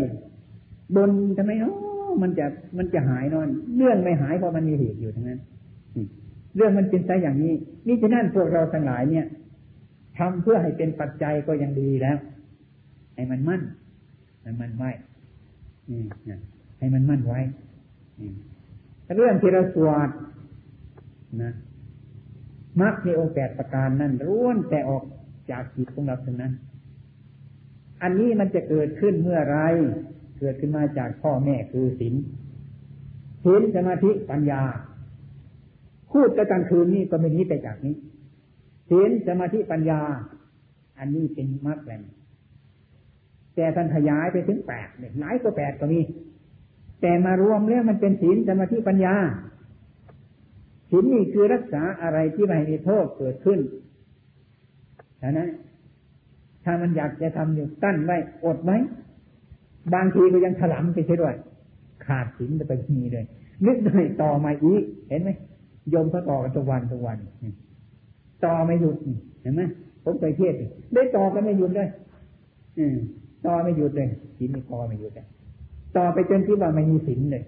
[0.96, 1.74] บนทำไมเนาะ
[2.22, 2.46] มันจะ
[2.78, 5.40] มันจะหายนอน เรื่องไม่หายเพราะมันมีเหตุอยู่ทั้งนั้น
[6.56, 7.54] เรื่องมันเป็นไปอย่างนี้
[7.88, 9.26] นี่ฉะนั้นพวกเราทั้งหลายเนี่ย
[10.18, 12.18] ทำเพื่อให้เป็นปัจจัยก็ยังดีแล้ว
[13.16, 13.62] ให้มันมั่น
[14.48, 14.92] ให้มันไว้
[16.78, 17.40] ให้มันมั่นไว้
[19.16, 20.10] เรื่องที่เราสวด
[21.42, 21.54] นะ
[22.82, 25.04] มรรคในองค์แปดประการนั้นล้วนแต่ออก
[25.52, 26.54] จากจิตของเราทั้งนั้น
[28.02, 29.58] อันนี้มันจะเกิดขึ้นเมื่อไร
[30.40, 32.16] เกิดขึ้นมาจากพ่อแม่คือศีล
[33.44, 34.62] ศีลสมาธิปัญญา
[36.12, 37.96] พูดกระตังคืนนี้ก็ไม่นี้ไปจากนี้
[38.90, 40.02] ศีลสมาธิปัญญา
[41.00, 42.00] อันนี้เป็นมรรคแหละ
[43.58, 46.00] แต่ท่านขยายไปถึงแปดเนี่ยหลายก็แปดก็มี
[47.02, 49.16] แต่มารวมแล้วมันเป็นศีลสมาธิปัญญา
[50.92, 53.60] ศีลนี่คือรักษาอะไรที่ไม่มีโทษเกิดขึ้น
[55.22, 55.50] ฉะนั้น
[56.64, 58.72] ถ้ามันอยากจะทำอยู่ตั้นไว้อดไหม
[59.94, 61.36] บางทีก็ยังถลำไปใช่ด้วย
[62.06, 63.26] ขาดศีลไปทีเลย
[63.66, 65.30] นึกเลยต่อมาอีก เห็นไหม
[65.90, 67.18] โยมเขาต่อกันทุกวันทุกวัน
[68.46, 68.96] ต่อไม่หยุด
[69.42, 69.62] เห็นไหม
[70.04, 70.54] ผมไปเทศ
[70.94, 71.90] ได้ต่อกันไม่หยุดเลย
[72.80, 72.98] อืม
[73.46, 75.28] ต่อไม่หยุดเลยศีลนี่ต่อไม่หยุดเลย
[75.98, 77.44] ต่อไปจนที่ว่าไม่มีศีลเลย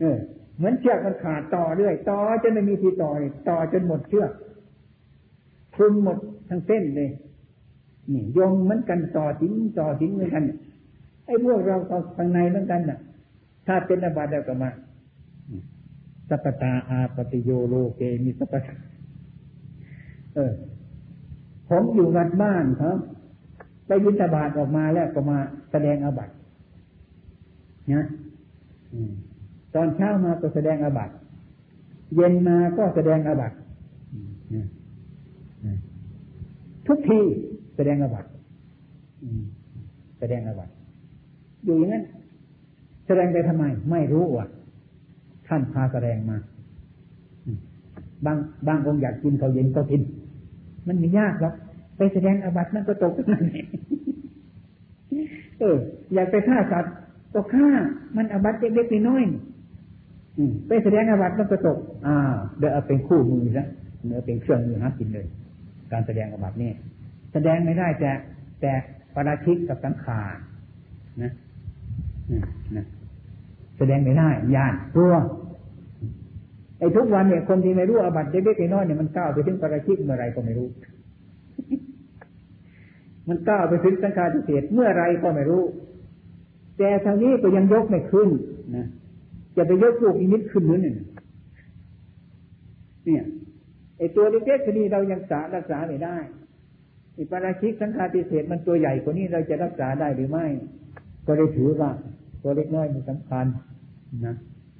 [0.00, 0.18] เออ
[0.56, 4.30] เหมือนเชือกมันขาดต่อเรื่อยต่อจนไม่มีที่ต่อเลยต่อจนหมดเชือก
[5.74, 7.10] คลุมหมดทั้งเส้นเลย
[8.12, 10.44] นี่ยงเหมือนกันต่อสินต่อสินเหมือนกัน
[11.26, 12.98] ไอ้พวกเราต่อข้างในเหมือนกันน่ะ
[13.66, 14.70] ถ้าเป็นอาบัติแล้วก็มา
[16.28, 18.74] สัพตาอาปติโยโลเกมีสัพตา
[20.34, 20.52] เออ
[21.70, 22.96] ผมอยู่วัดบ้านครับ
[23.86, 25.38] ไปยินตบาทออกมาแล้วก็มา
[25.72, 26.32] แสดงอาบัติ
[27.92, 28.06] นะ
[29.74, 31.14] ตอนเช้ามาก็แสดงอาบัติ
[32.14, 33.56] เย็นมาก็แสดงอาบัติ
[36.86, 37.20] ทุกที
[37.76, 38.28] แสดงอาบัติ
[40.18, 40.72] แสดงอาบัติ
[41.64, 42.04] อยู่อย่างนั้น
[43.06, 44.48] แสดงไปทำไม ไม่รู้อะ
[45.48, 46.36] ท่านพาแสดงมา
[48.24, 50.02] บางบางองค์อยากกินเขาเย็นก็กิน
[50.90, 51.54] มันไม่ยากหรอก
[51.96, 53.44] ไปแสดงอาบัตินั่นก็ตกนั่น
[55.60, 55.76] เออ
[56.14, 56.94] อยากไปฆ่าสัตว์
[57.34, 57.68] ก็ฆ่า
[58.16, 59.24] มันอาบัติเล็กๆน้อย
[60.68, 62.16] ไปแสดงอาวัตมันก็ตก อ่า
[62.58, 63.66] เดี๋ยวเอาเป็นคู่มือนะ
[64.06, 65.26] เนื้อเป็นเครื่องมือหากินเลย
[65.92, 66.72] การแสดงอาบัตนี่
[67.32, 68.10] แสดงไม่ได้แต่
[68.60, 68.72] แต่
[69.14, 70.36] ปราชิกกับสังขาร
[71.22, 71.32] นะ
[72.76, 72.84] นะ
[73.78, 75.12] แสดงไม่ได้ยานตัว
[76.80, 80.68] ไอ้ทุกวันเนี่ยคนที่ไม่รู้อาบัตเล็กๆน้อยเนี่ยมันก้าวไปถึงปราชิกเมื่อไรก็ไม่รู้
[83.28, 85.62] มันก้าวไปถึงสังขาทิเศษเมื่อไรก็ไม่รู้
[86.78, 88.28] แต่ทางนี้ก็ยังยกไม่ขึ้น
[88.76, 88.86] นะ
[89.56, 90.96] จะไปยกลูกอีนิดขึ้นนู้นเนี่ย
[93.04, 93.24] เนี่ย
[93.98, 96.16] ไอ้ตัวเล็กๆคดีเรายังสารักษาไม่ได้
[97.14, 100.46] ไอ้ปราชิกสังฆาติเศษมันตัวใหญ่กว่านี้เราจะรักษาได้หรือไม่
[101.26, 101.90] ก็ได้ถือว่า
[102.42, 103.46] ตัวเล็กน้อยมันสำคัญ
[104.26, 104.36] นะ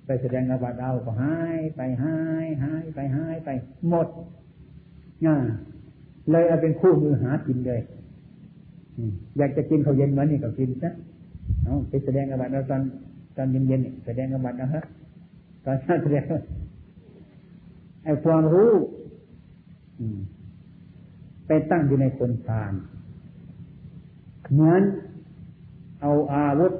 [0.06, 3.48] ไปแสดงอาบัติเอาก็หายไปหายหายไปหายไป
[3.88, 4.08] หมด
[5.26, 5.36] ง่า
[6.30, 7.80] เลยเอาเป็นคู่มือหากินเลย
[9.38, 10.94] อยากจะกินเขาเย็นวันนี้ก็กินนะ
[11.64, 12.82] เอาไปแสดงอาบัติเราตอน
[13.36, 14.84] ตอนเย็นๆแสดงอาบัตินะฮะ
[15.64, 16.24] ตอนเช้าแสดง
[18.04, 18.72] ไอ้ความรู้
[21.46, 22.72] ไปตั้งอยู่ในคนพาน
[24.52, 24.82] เหมือน
[26.00, 26.72] เอาอาวุธ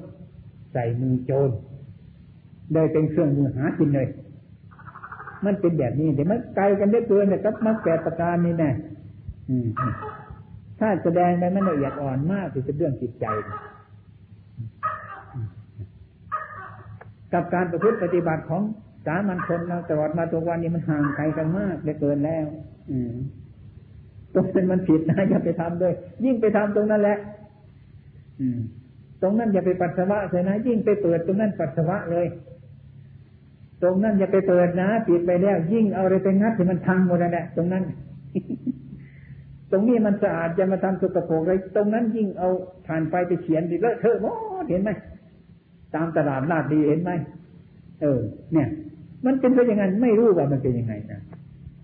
[0.72, 1.50] ใส่มือโจร
[2.74, 4.08] ได้เป็นเครื่องมือหากินเลย
[5.44, 8.70] มันเป็นแบบนี้แต่มันไกลกันได้เกินเนี่ยกับมักแปดประการนี่แน่
[10.78, 13.26] ถ้าแสดงไปมันละเอียดอ่อนมากที่จะเรื่องจิตใจ
[17.32, 18.62] กับการประพฤติปฏิบัติของ
[19.06, 22.46] สามัญชนเราตลอดมาตัววันนี้มันห่างไกลกันมากได้เกินแล้ว
[22.90, 23.12] อืม
[24.34, 25.94] ตรงนั้นมันผิดนะอย่าไปทำด้วย
[26.24, 27.18] ยิ่งไปทำตรงนั้นแหละ
[28.40, 28.58] อืม
[29.22, 32.26] ตรงนั้นอย่าไปปัสสาวะเลยนะยิ่งไปเปิดตรงนั้นปัสสาวะเลย
[33.82, 37.84] ตรงนั้นอย่าไปเปิดนะปิดไปแล้ว ยิ่งเอาอะไรไปงัดให้มันทังหมดแล้วแหละตรงนั้น
[39.70, 42.48] ตรงนี้มันสะอาดจะมาทำสกปรกเลยตรงนั้นยิ่งเอา
[42.86, 44.26] ผ่านไปไปเขียนดิเลอะเทอะหม
[44.62, 44.90] ดเห็นไหม
[45.94, 47.10] ตามตลาดลาดดีเห็นไหม
[48.02, 48.20] เออ
[48.52, 48.68] เนี่ย
[49.26, 51.20] มันเป็นไปอย่างนั้นไม่รู้ว่ามันเป็นยังไงนะ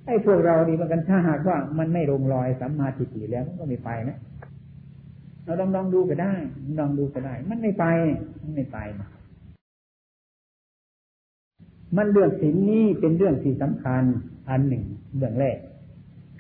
[0.07, 4.19] ไอ้พวกเรานี่มันกันถ้าหากว่ามันไม่ลงรอยสัมมาทิฏฐิแล้วมันก็ไม่ไปนะ
[5.45, 6.35] เราลองลองดูก็ได้
[6.81, 7.85] ลองดูก็ได้ มันไม่ไป
[8.43, 9.09] มันไม่ไปนะ
[11.97, 14.03] มันเรื่องศีลนี้เป็นเรื่องที่สำคัญ
[14.49, 14.85] อันหนึ่ง
[15.17, 15.59] เรื่องแรก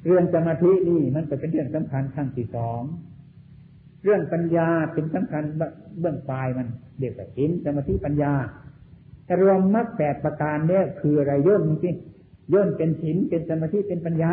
[0.06, 2.82] เรื่องสมาธินี่มันก็เป็นเรื่องสำคัญขั้นที่สอง
[4.04, 5.42] เรื่องปัญญาเป็นสำคัญ
[6.00, 6.68] เบื้องปลายมัน
[6.98, 8.32] เรียกว่าศีลสมาธิปัญญา
[9.24, 11.96] แต่รวมมรรคแปดประการเนี่ยคืออะไรย่นจริง
[12.52, 14.32] ย่นเป็นศีลเป็นสมาธิเป็นปัญญา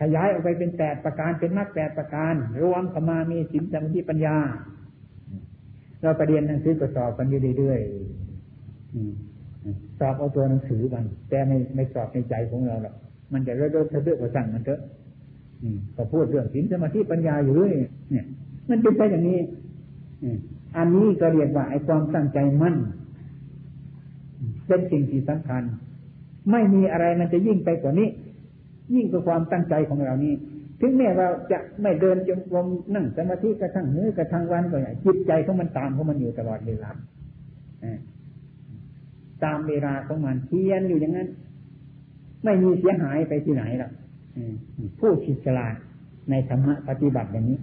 [0.00, 4.36] ขยายออกไปเป็นแปดประการเป็นมรรคแปดประการ รวมเข้ามามีศีลสมาธิปัญญา
[6.02, 9.35] เราประเรียนหนังสือก็สอบกันอยู่เรื่อยๆ
[9.98, 12.94] สอบเอาตัวหนังสือมันแต่ไม่ไม่สอบในใจของเราหรอก
[13.32, 13.72] มันจะเรื่อยๆ
[14.04, 14.80] เรื่อยๆสั่งมันเถอะ
[15.96, 17.72] ก็พูดเรื่องศีลสมาธิปัญญาอยู่เรื่อย
[18.10, 18.26] เนี่ย
[18.70, 19.38] มันเป็นไปอย่างนี้
[20.76, 22.76] อันนี้ก็เรียกว่าไอ้ความตั้งใจมั่น
[24.66, 25.62] เป็นสิ่งที่สำคัญ
[26.50, 28.08] ไม่มีอะไรมันจะยิ่งไปกว่านี้
[28.94, 30.34] ยิ่งกว่าความตั้งใจของเรานี้
[30.80, 36.90] ถึงแม้เราจะไม่เดินจงกรมนั่งสมาธิกระทั่งมื้อกระทั่งวันก็อย่างจิตใจของมันตามของมันอยู่ตลอดเวลา
[39.44, 41.28] ตามเวลาของมันเทียนอยู่อย่างนั้น
[42.44, 43.92] ไม่มีเสียหายไปที่ไหนหรอก
[45.00, 45.74] ผู้ชิดฉลาด
[46.30, 47.58] ในธรรมะปฏิบัติอย่างนี้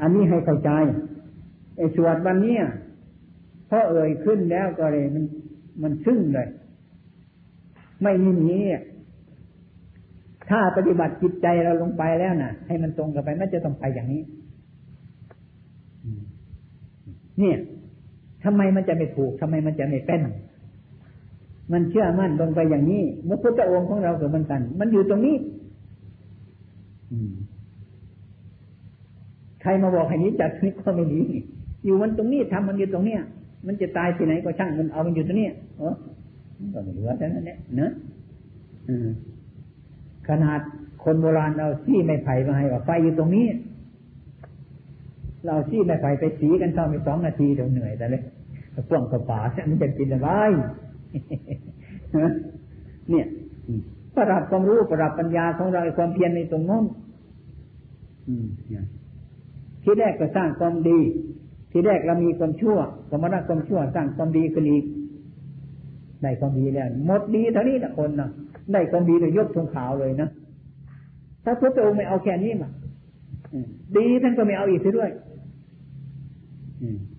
[0.00, 0.70] อันนี้ให้เข้าใจ
[1.76, 2.56] ไอ้สวดวันนี้
[3.68, 5.24] พอเอ่ยขึ้นแล้วก็เลยมัน
[5.82, 6.48] มันซึ้งเลย
[8.02, 8.58] ไม่มีหนี
[10.50, 14.22] ถ้าปฏิบัติจิตใจเราลงไปแล้วนะ่ะ ให้มันตรงกับไปไม่จะต้องไปอย่างนี้
[17.38, 17.58] เนี่ย
[18.44, 20.22] ทำไมมันจะไม่ถูกทำไมมันจะไม่เป็น
[21.72, 25.36] มันเชื่อมั่นลงไปอย่างนี้พระพุทธองค์ของเราเกิดมันกัน มันอยู่ตรงนี้
[29.62, 31.22] ใครมาบอกให้นี้จัดนี่ก็ไม่ดี
[31.84, 33.20] อยู่มันตรงนี้ทำมันอยู่ตรงเนี้ย
[33.66, 35.94] มันจะตายที่ไหนก็ช่างมันเอามันอยู่ตรงนี้เออ
[36.72, 37.92] ก็ไม่เหลือแต่นั้นเนี่ยเนอะ
[40.28, 40.60] ขนาด
[41.04, 43.46] คนโบราณเอาซี่ไม้ไผ่มาให้ว่าไฟอยู่ตรงนี้
[45.46, 48.22] เราซี่ไม้ไผ่ไปสีกันเท่าไปสองนาทีเดี๋ยวเหนื่อยแต่เลย
[48.88, 50.28] พ่วงกระป๋ามันจะกินอะไร
[53.10, 53.26] เนี่ย
[54.14, 56.84] ประดับความรู้ประดับปัญญาของเราความเพียรในตรงนั้น
[59.82, 60.98] ที่แรกก็สร้างความดี
[61.72, 62.78] ที่แรกเรามีความชั่ว
[63.10, 64.84] ก็มาละความชั่ว สร้างความดีขึ้นอีก
[66.22, 68.28] ได้ความดีแล้วหมดดีเท่านี้นะคนนะ
[68.72, 70.28] ได้ความดีเลยยกทงขาวเลยนะ
[71.44, 72.70] ถ้าพระองค์ไม่เอาแค่นี้มา
[73.96, 75.10] ดีท่านก็ไม่เอาอีกด้วย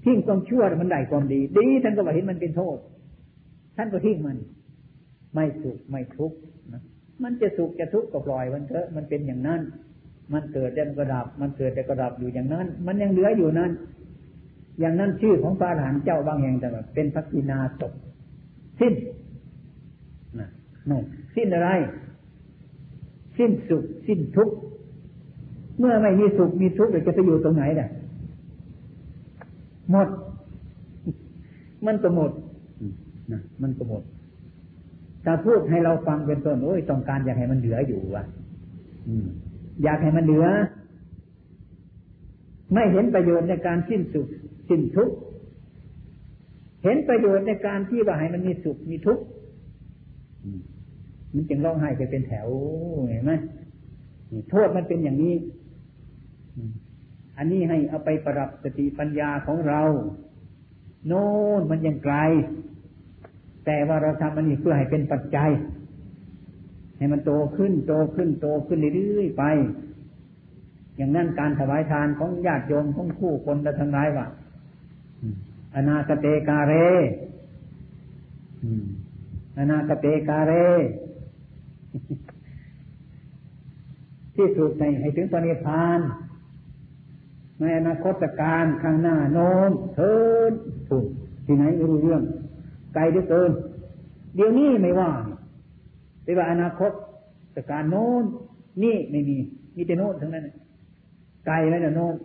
[0.03, 2.77] ทิ้งความชั่วมันได้ความดี ดีท่านก็ว่าเห็นมันเป็นโทษ
[3.77, 4.37] ท่านก็ทิ้งมัน
[5.33, 6.37] ไม่สุขไม่ทุกข์
[6.73, 6.81] นะ
[7.23, 9.61] มันจะสุขจะทุกข์ก็ปล่อยมันเถอะมันเป็นอย่างนั้น
[10.33, 13.71] มันเกิดแต่กระดับ มันเกิดแต่กระดับอยู่อย่างนั้น มันยังเหลืออยู่นั้น
[14.79, 17.93] อย่างนั้นชื่อของพระอรหันต์เจ้าบางแห่งแต่เป็นพักินาศพ
[18.79, 18.93] สิ้น
[20.39, 20.49] นะ
[20.89, 21.03] นั่น
[21.35, 21.69] สิ้นอะไร
[23.37, 24.55] สิ้นสุข สิ้นทุกข์
[25.79, 27.89] เมื่อไม่มีสุขมีทุกข์จะไปอยู่ตรงไหนเนี่ย
[29.91, 30.07] หมด
[31.85, 32.31] มันก็หมด
[33.31, 34.03] นะมันก็หมด
[35.25, 38.23] ถ้าพูดให้เราฟังเป็นต้นโอ้ยต้องการอยากให้มันเหลืออยู่วะ
[39.83, 40.45] อยากให้มันเหลือ
[42.73, 44.27] ไม่เห็นประโยชน์ในการสิ้นสุข
[44.69, 45.15] สิ้นทุกข์
[46.83, 49.23] เห็นประโยชน์ในการที่ว่าให้มันมีสุขมีทุกข์
[51.33, 52.47] มันจึงร้องไห้ไปเป็นแถว
[53.09, 53.33] เห็นไหม
[54.49, 55.33] โทษมันเป็นอย่างนี้
[57.41, 59.81] อันนี้ให้เอาไปประดับสติปัญญาของเรา
[61.07, 61.25] โน่
[61.59, 62.15] นมันยังไกล
[63.65, 65.49] แต่ว่าเราทำมันนี่เพื่อให้เป็นปัจจัย
[66.97, 69.43] ให้มันโตขึ้น โตขึ้น โตขึ้นเรื่อยๆไป
[70.95, 74.25] อย่างนั้นการถวายทานของญาติโยมของคู่คนและทั้งหลายว่า
[75.75, 76.73] อนาคเตกาเร
[79.57, 80.53] อนาคเตกาเร
[84.35, 86.01] ที่สุดในให้ถึงปณิพาน
[87.61, 90.13] ในอนาคตการข้างหน้าโน้มเทิ
[90.49, 90.51] น
[90.89, 91.05] ถูก
[91.45, 92.21] ที่ไหนไม่รู้เรื่อง
[92.93, 93.51] ไกลด้วยเกิน
[94.35, 95.09] เดี๋ยวนี้ไม่ว่า
[96.23, 96.91] แต่ว่าอนาคต
[97.71, 98.23] การโน้น
[98.83, 99.37] นี่ไม่มี
[99.75, 100.43] มีแต่โน้นทั้งนั้น
[101.45, 102.15] ไกลไหมเนี่ยโน้น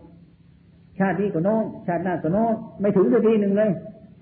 [0.98, 3.70] ชาตินี้ก็โน้นชาติหน้าก็โน้นไม่ถึงสักทีหนึ่งเลย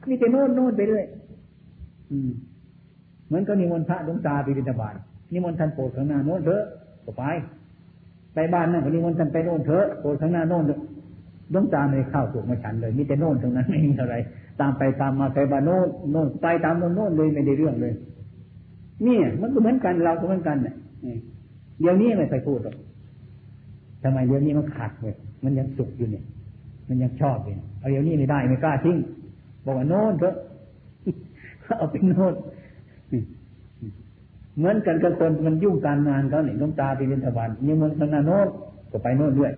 [0.09, 1.05] มีแต่โน้นโน้นไปเรื่อย
[2.11, 2.31] อืม
[3.27, 4.95] เหมือนกับนิมนต์พระดวงตาไปบิณฑบาต
[5.33, 6.63] นิมนต์ท่านโปรดข้างหน้าโน้นเถอะ
[7.05, 7.25] ก็ไป
[8.35, 10.65] ไปบ้านนั่นก็นิมนต์ท่านไปโน้นเถอะโปรดข้างหน้าโน้น
[11.53, 14.15] ดวงตาไม่เข้าถูกมาฉันเลย มีแต่โน่นตรงนั้นไม่มีอะไร
[14.61, 17.93] ตามไปตามมาไปบ้านโน่นโน่นไปตามโน่นโน่นเลยไม่ได้เรื่องเลย
[19.07, 20.75] นี่มันก็เหมือนกันเราก็เหมือนกันเนี่ย
[21.81, 22.77] เดี๋ยวนี้ไม่ไปพูดหรอก
[24.03, 25.15] ทำไมเดี๋ยวนี้มันขาดเลย
[25.45, 26.25] มันยังสุกอยู่เนี่ย
[26.89, 28.97] มันยังชอบอยู่เอาเดี๋ยวนี้ไม่ได้ไม่กล้าทิ้ง
[29.65, 30.35] บอกว่าโน่นเถอะ
[31.79, 32.35] เอาไปโน่น
[34.57, 38.47] เหมือนกันกับคนมันยุ่งการงานเขาเนี่ยน้องตาไปเรียนถวันนี่มันทางนาโน้น
[38.93, 39.53] ก็ไปโน่นด้วย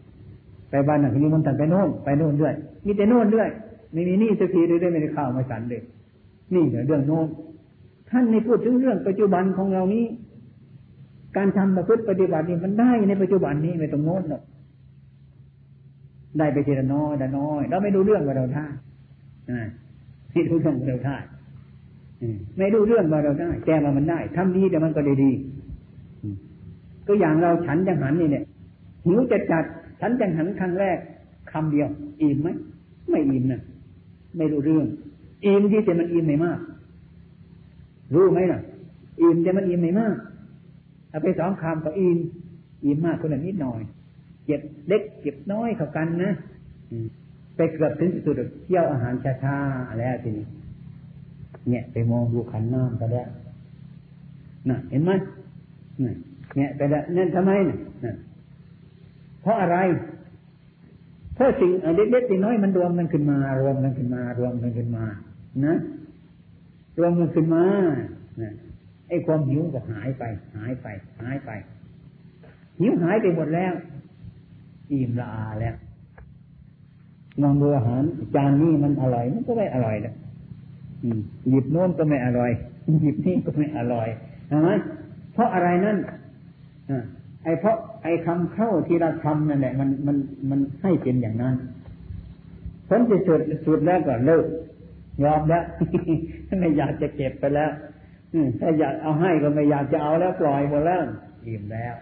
[0.71, 2.55] ไปบ้านหนักนี้มันตัดไปโน่นไปโน่นด้วย
[2.87, 3.49] มีแต่โน่นด้วย
[3.93, 5.83] ไม่มีนี่สักทีเลยได้ไม่ได้ข้าวมาฉันเลย
[6.55, 7.27] นี่เรื่องโน่น
[8.11, 10.05] ท่านในพูดถึงเรื่องปัจจุบันของเรานี้
[11.37, 14.43] การทำประพฤติปฏิบัตินี่มันได้ในปัจจุบันนี้ไม่ต้องโน้นหรอก
[16.39, 18.65] ได้ไปทีละน้อยละน้อย เราไม่ดูเรื่องว่าเราท่า
[20.33, 21.17] ที่รู้เรื่องว่าเราท่า
[22.59, 25.33] ไม่รู้เรื่องว่าเราได้แต่ว่ามันได้ทำดีแต่มันก็ได้ดี
[27.07, 28.45] ก็อย่างเราฉันจังหันนี่เนี่ย
[29.07, 29.65] หิวจะจัด
[30.01, 30.99] ฉันจังหันครั้งแรก
[31.53, 31.89] คำเดียว
[32.23, 32.49] อิ่มไหม
[33.11, 33.61] ไม่อิ่มนะ
[34.37, 34.87] ไม่รู้เรื่อง
[35.45, 36.59] อิ่มที่แต่มันอิ่มไม่มาก
[38.15, 38.61] รู้ไหมล่ะ
[39.21, 40.17] อิ่มแต่มันอิ่มไม่มาก
[41.11, 42.19] เอาไปสองคำก็อิ่ม
[42.85, 43.81] อิ่มมากคนละนิดหน่อย
[44.47, 46.31] เจ็บเล็กเจ็บน้อยเท่ากันนะ
[47.57, 48.35] ไปเกือบถึงสุด
[48.65, 50.47] เที่ยวอาหารช้าๆแล้วทีนี้
[51.69, 53.23] เนี่ยไปมองดูขันน้ำก็ได้
[54.69, 55.11] น่ะ เห็นไหม
[56.57, 57.77] เนี่ยไปแล้วนั่นทำไมเนี่
[58.13, 58.15] ย
[59.47, 59.79] เพราะอะไร
[61.35, 65.05] เพราะสิ่งเล็กๆน้อยมันรวมกันขึ้นมารวมกันขึ้นมารวมกันขึ้นมา
[65.67, 65.77] นะ
[66.99, 67.65] รวมกันขึ้นมา
[68.43, 68.53] นะ
[69.09, 70.25] ไอ้ความหิวก็หายไป
[70.57, 70.87] หายไป
[71.21, 71.51] หายไป
[72.81, 73.73] หิวหายไปหมดแล้ว
[74.91, 75.75] อิ่มละอาแล้ว
[77.43, 78.03] มองดูอาหาร
[78.35, 80.15] จานนี้มันอร่อยมันก็ไม่อร่อยแล้ว
[81.51, 82.51] หยิบโน้นก็ไม่อร่อย
[83.03, 84.09] หยิบนี่ก็ไม่อร่อย
[84.49, 84.69] ใช่ไหม
[85.33, 85.97] เพราะอะไรนั่น
[87.45, 87.77] ไอ้เพราะ
[88.07, 90.17] ไอ้คำเข้าที่เราทำนั่นแหละมันมัน
[90.51, 91.55] มันให้เป็นอย่างนั้น
[92.89, 94.45] ผลจะสุดสุดแล้วก็เลิก
[95.25, 95.65] ยอมแล้ว
[96.61, 97.71] ไม่อยากจะเก็บไปแล้ว
[98.61, 101.03] ถ้าอยากเอาให้ก็ไม่อยากจะเอาแล้วปล่อยหมดแล้ว
[101.47, 101.95] อิ่มแล้ว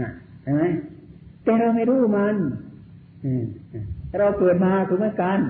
[0.00, 0.10] นะ
[0.42, 0.62] เห็นไหม
[1.44, 2.36] แต่เราไม่รู้มัน
[4.18, 5.40] เราเกิดมาคือเมื่อกัน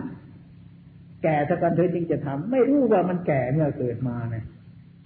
[1.23, 4.45] แก่ถ้ากันเธอจริงจะทำไม่รู้ว่ามันแก่เมื่อเกิดมาเนี่ย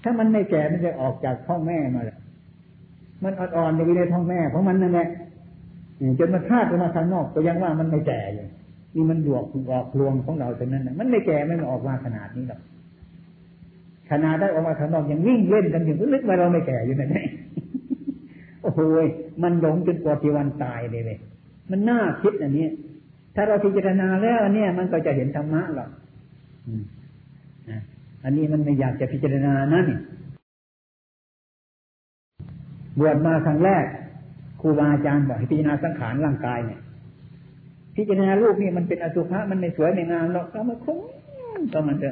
[0.03, 2.14] ถ้ามันไม่แก่มันจะออกจากท้องแม่มาแล้ว
[3.23, 5.09] มันอ่อนๆอยู่ในท้องแม่ของมันนั่นแหละ
[6.19, 8.49] จนมาคาดออกมาทางนอกก็ยังว่ามันไม่แก่เลย
[8.95, 12.61] นี่มันหลวกออกลวงของเราตรงนั้นนะมันไม่แก่ไม่ออกมาขนาดนี้หรอก
[14.11, 17.11] ขนาดได้ออกมาทางนอกยังวิ่งเล่นกันอยู่ลึกว่าเราไม่แก่อยู่นั่น
[18.62, 18.81] โอ้โห
[19.43, 21.19] มันหลงจนกว่าที่วันตายเลยเลย
[21.71, 22.67] มันน่าคิดอันนี้
[23.35, 25.91] ถ้าเราพิจารณาแล้วเนี่ย มันก็จะเห็นธรรมะหรอก
[28.25, 29.99] อันนี้มันไม่อยากจะพิจารณานะนี่
[32.99, 33.84] บวชมาครั้งแรก
[34.61, 36.80] ครูบาอาจารย์บอกให้พิจารณาสังขารร่างกายเนี่ย
[37.97, 40.99] พิจารณารูปนี่มันเป็นอสุภะมันไม่สวยไม่งามหรอกก็มันคง
[41.72, 42.11] ก็มันจะ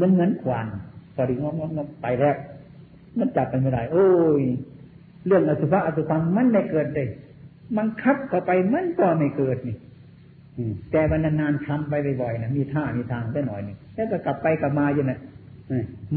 [0.00, 0.66] มันเหมือนควัน
[1.14, 2.36] พอดีงงงไปแล้ว
[3.18, 4.08] มันจับกันไม่ได้โอ้
[4.40, 4.42] ย
[5.26, 7.08] เรื่องอสุภะอสุภะมันไม่เกิดเลย
[7.76, 9.76] มันคับเข้าไปมันก็ไม่เกิดนี่
[10.90, 15.18] แต่วันนานๆทำไปบ่อยๆนะมีท่ามีทางได้หน่อยนึงแล้วก็กลับไปกลับมาอยู่นะ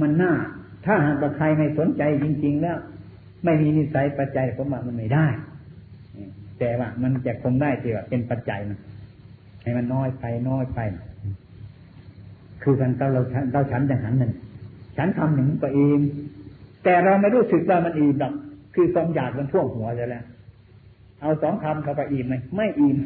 [0.01, 0.34] มันน่า
[0.86, 2.77] ถ้าหากว่าใครไม่สนใจจริง ๆ แล้ว
[3.44, 5.28] ไม่มีนิสัยปัจจัยผมว่ามันไม่ได้
[6.60, 8.78] แต่ว่ามันจะคงได้ที่ว่าเป็นปัจจัยมัน
[9.62, 10.80] ให้มันน้อยไปน้อยไป
[12.64, 13.22] คือกันเรา
[13.54, 14.32] เราฉันอย่างนั้นนั่น
[14.98, 16.02] ฉันทำหนึ่งก็อิ่ม
[16.84, 18.34] แต่เราไม่รู้สึกว่ามันอิ่มหรอก
[18.76, 20.26] คือความอยากมันท่วมหัวจะแล้ว
[21.22, 22.98] เอาสองคำเขาก็อิ่มไหมไม่อิ่ม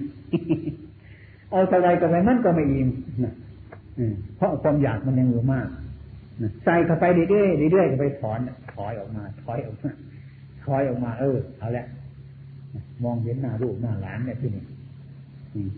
[1.51, 2.89] เอาเท่าไรก็ไม่มันก็ไม่อิ่ม
[4.37, 5.67] เพราะความอยากมันยังอยู่มาก
[6.63, 8.39] ใส่เข้าไปเรื่อยๆเรื่อยๆก็ไปถอน
[8.73, 9.91] ถอยออกมา ถอยออกมา
[10.67, 11.85] ถอยออกมา เออเอาละ
[13.03, 14.63] มองเห็นหน้าลูกหน้าหลานเนี่ยที่นี่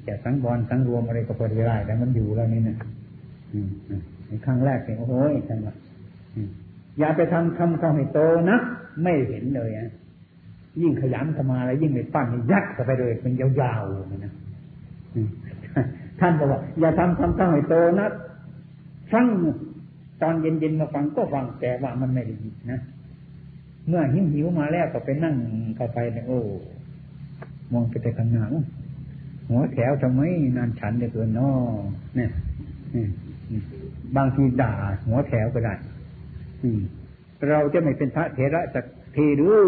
[0.03, 2.77] แต่สังบอลสังรวมอะไรก็พอดีได้แต่มันอยู่แล้วนี่นะ
[4.27, 5.13] ในครั้งแรกเนี่ยโอ้โห
[5.49, 5.75] ท่านว่า
[6.99, 8.19] อย่าไปทำคำเขาให้โต
[8.49, 8.57] นะ
[9.03, 9.89] ไม่เห็นเลยอะ
[10.81, 14.33] ยิ่งขยันเข้ามาแล้วยิ่งไม่ปั้นยัดเข้าไปเลยเป็นยาวๆนะ
[16.19, 18.07] ท่านบอกว่า อย่าทำคำเขาให้โตนะ
[19.11, 19.25] ฟัง
[20.21, 22.79] ตอนเย็นๆมาฟังก็ฟังแต่ว่ามันไม่ได้ยินนะ
[23.89, 25.35] เมื่อหิวหิวมาแล้วก็ไปนั่ง
[25.75, 26.39] เข้าไปเนี่ยโอ้
[27.73, 28.43] มองไปแต่ข้างหน้า
[29.49, 30.21] หัวแถวทำไม
[30.57, 31.51] นานฉันเดือเกินนอ
[32.15, 32.31] เนี่ย
[34.15, 34.73] บางทีด่า
[35.07, 35.73] หัวแถวก็ได้
[37.49, 38.85] เราจะไม่เป็นพระเถระจาก
[39.15, 39.59] ทีหรือ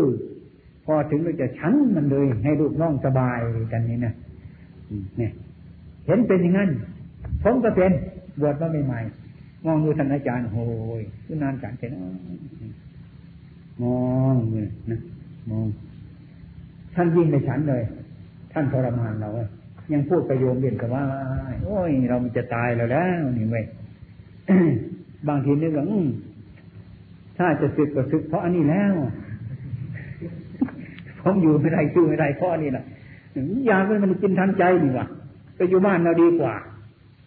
[0.85, 3.39] พอถึงเราจะฉันมันเลย ให้ลูกน้องสบาย
[3.71, 4.13] กันนี่นะ
[5.17, 5.31] เนี่ย
[6.05, 6.69] เห็นเป็นอย่างนั้น
[7.43, 7.91] ผมก็เป็น
[8.41, 10.57] บวชมาใหม่ๆมองดูท่านอาจารย์โห
[10.99, 11.91] ยคือนานฉันเห็น
[13.83, 14.01] มอ
[14.33, 14.99] งเลยนะ
[15.49, 15.65] มอง
[16.95, 17.83] ท่านยิ่งในฉันเลย
[18.53, 19.29] ท่านทรมานเรา
[19.93, 21.05] ยังพูดประโยมเด่นกับว่า
[21.63, 23.65] โอ้ย เรามันจะตายแล้วแล้วนี่เว้ย
[25.27, 25.85] บางทีนึกว่า
[27.37, 28.93] ถ้าจะสึกก็สึกเพราะอันนี้แล้ว
[31.21, 32.85] ผมอยู่ไม่ได้ชื่อไม่ได้เพราะนี่แหละ
[33.69, 35.05] ยากให้มันกินทันใจนี่วะ
[35.55, 36.53] ไปอยู่บ้านเราดีกว่า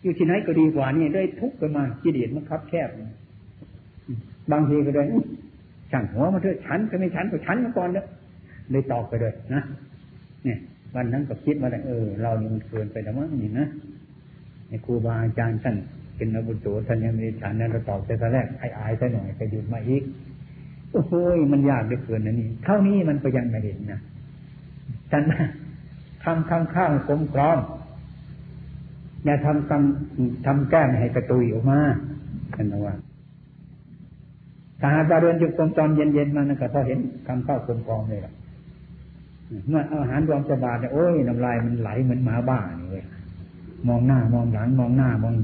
[0.02, 2.88] อยู่ที่ไหนก็ดีกว่านี่ได้ทุกข์กันมากิเลสมันคับแคบ
[4.52, 5.07] บางทีก็เลย
[5.91, 8.07] ช่างหัวมาเถอะฉันก็ไม่ฉันก็ฉันมาก่อนเนอะ
[8.70, 9.62] เลยตอบไปเลยนะ
[10.45, 10.59] เนี่ย
[10.95, 13.66] วันนั้นก็คิดมาแต่เออ เรานี่มันเกินไปแล้วมั้งนี่นะ
[14.68, 15.76] ในครูบาอาจารย์ท่าน
[16.16, 20.03] เป็นอบุตรท่านยังไมีฉันนั้นเราตอบแต่ตอนแรกไอ้อายซะหน่อยไปหยุดมาอีก
[20.93, 21.12] โอ้โห
[21.53, 24.01] มันยากเหลือเกินนะนี่เท่านี้มันก็ยังไม่เห็นนะ
[25.11, 25.22] ฉัน
[26.24, 27.59] ทำข้างข้างสมกรอง
[29.24, 31.80] อย่าทำกำทำแก้มให้กระตุยออกมา
[32.55, 32.95] ท่านว่า
[34.81, 38.33] ถ้าหากเราเดินจุกตรงตอนเย็นๆมานะก็พอเห็นคำเข้ากลมกองเลยล่ะ
[39.68, 43.05] เมื่ออาหารรวมสบาดเนี่ยโอ้ยน้ำลายมันไหลเหมือนหมาบ้านี่เลย
[43.89, 45.35] มองหน้ามองหลังมองหน้ามอง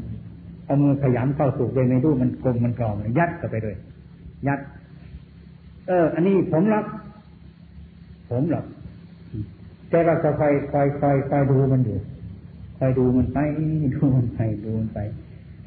[0.65, 3.77] เอามือขยำเข้าสู่ไปในรูมันกลมมันกรองยัดเข้าไปเลย
[4.47, 4.61] ยัด
[5.89, 6.85] เออ อันนี้ผมรับ
[8.31, 8.65] ผมหรอก
[9.91, 11.99] แต่เราจะคอยคอยคอยคอยดูมันอยู่
[12.79, 13.39] คอยดูมันไป
[13.95, 14.99] ดูมันไปดูมันไป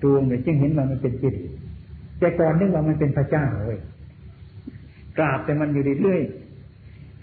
[0.03, 1.35] ดูมันไปจึงเห็นว่ามันเป็นจิต
[2.23, 3.77] แต่ก่อนนึกว่ามันเป็นพระเจ้าเลย
[5.17, 6.21] กราบแต่มันอยู่เรื่อย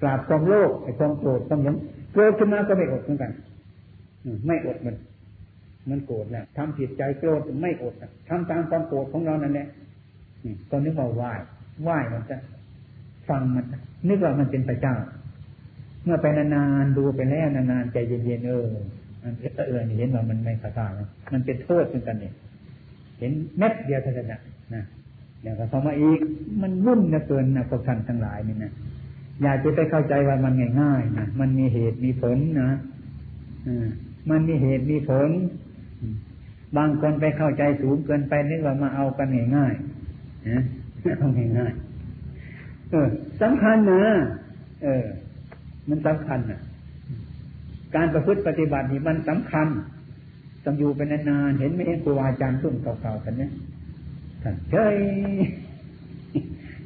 [0.01, 1.77] กราบความโลภไอ้ความโกรธความหลง
[2.13, 3.31] โกรธขึ้นมาก็ไม่อดเหมือนกัน
[4.47, 4.97] ไม่อดมัน
[5.91, 7.95] มันโกรธเนี่ยทำผิดใจโกรธไม่อด
[8.29, 9.69] ทำตามความโกรธของเรานั่นแหละ
[10.71, 11.33] ตอนนึกว่าไหว้
[11.83, 12.37] ไหว้มันจะ
[13.29, 13.65] ฟังมัน
[14.09, 14.97] นึกว่ามันเป็นพระเจ้า
[16.05, 18.65] เมื่อไปนานๆดูไปแล้วนานๆใจเย็นๆเออ
[19.23, 19.33] มัน
[19.69, 20.89] เออเห็นว่ามันไม่พระเจ้า
[21.33, 22.35] มันเป็นโทษเหมือนกันเนี่ย
[23.21, 24.29] เห็นเม็ดเดียวเท่านั้น
[24.75, 24.85] นะ
[25.43, 26.19] อย่างก็พอมาอีก
[26.63, 28.73] มันวุ่นเกินนะพวกท่านทั้งหลายนี่นะ
[29.43, 32.71] อยากจะไปเข้าใจว่ามันง่ายๆนะมันมีเหตุมีผลนะ
[34.31, 35.29] มันมีเหตุมีผล
[36.77, 40.63] บางคนไปเข้าใจสูงเกินไปนึกว่ามาเอากันง่ายๆนะ
[41.19, 43.09] เอาง่ายๆเออ
[43.43, 44.05] สำคัญนะ
[44.83, 45.05] เออ
[45.89, 46.61] มันสำคัญนะ
[47.97, 49.69] การประพฤติปฏิบัตินี่มันสำคัญ
[50.65, 53.51] ต้องอยู่ไปนานๆเห็นไม่เห็นครูอาจารย์รุ่นเก่าๆกันเนี่ย
[54.43, 54.97] ท่านเฉย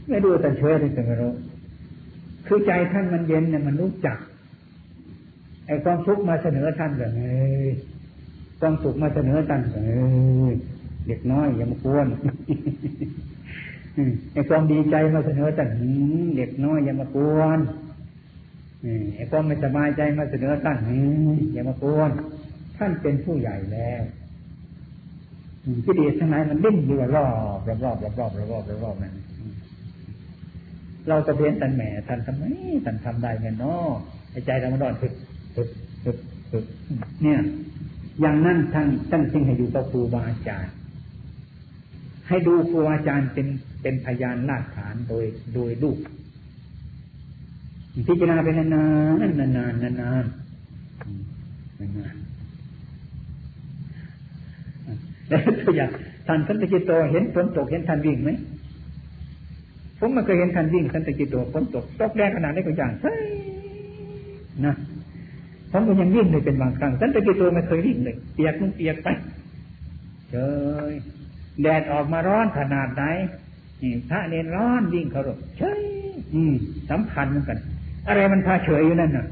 [0.08, 1.32] ไม่ดูท่านเฉยเลยแต่ไม่รู้
[2.46, 4.18] คือใจท่านมันเย็นเนี่ยมันรู้จัก
[5.66, 7.70] ไอ้ความทุกข์มาเสนอท่านแบบเอ้ย
[8.60, 9.94] ความสุขมาเสนอท่านเอ้
[10.52, 10.54] ย
[11.08, 12.06] เด็กน้อยอย่ามากวน
[14.32, 15.68] ไอ้ความดีใจมาเสนอท่าน
[16.36, 17.60] เด็กน้อยอย่ามากวน
[19.16, 20.78] ไอ้ความไม่สบายใจมาเสนอท่าน
[21.52, 22.10] อย่ามากวน
[22.76, 24.02] ท่านเป็นผู้ใหญ่แล้ว
[25.84, 29.14] กิเลสทั้งหลายมันดิ้นอยู่รอบรอบรอบรอบรอบรอบรอบรอบนั่น
[31.08, 32.44] เราจะเพียนท่านแหม่ท่านทำไม
[32.84, 33.88] ท่านทำได้เงี้ยเนาะ
[34.46, 35.14] ใจเรามันร้อนฝึก
[35.54, 35.68] ฝึก
[36.04, 36.16] ฝึก
[36.50, 36.64] ฝึก
[37.22, 37.40] เนี่ย
[38.20, 40.74] อย่างนั้นท่านท่านจึงให้อยู่กับครูบาอาจารย์
[42.28, 43.46] ให้ดูครูอาจารย์เป็น
[43.82, 45.98] เป็นพยานหลักฐานโดยโดยลูก
[48.06, 52.16] พิจารณาไปนานๆนานๆนานๆนานๆนาน
[54.84, 54.96] แล้ว
[55.60, 55.90] ตัวอย่าง
[56.26, 58.30] ท่านสันติกิโตเห็นฝนตกเห็นท่านวิ่งไหม
[59.98, 63.12] ผมมันเคยเห็นท่านวิ่งสันติกิโตฝนตกตกแรงขนาดนี้ก็อย่างใช่
[64.66, 64.74] นะ
[65.70, 69.08] ผมก็ยังวิ่งเลยเป็นบางครั้งสันติกิโตไม่เคยวิ่งเลยเปียกมันเปียกไป
[70.30, 70.36] เฉ
[70.90, 70.92] ย
[71.62, 73.02] แดดออกมาร้อนขนาดไหน
[73.82, 75.80] นี่พระเนรร้อนวิ่งเขารอกเฉย
[76.34, 76.54] อืม
[76.90, 77.58] สำคัญเหมือนกัน
[78.08, 79.26] อะไรมันพาเฉยอยู่นั่นน่ะ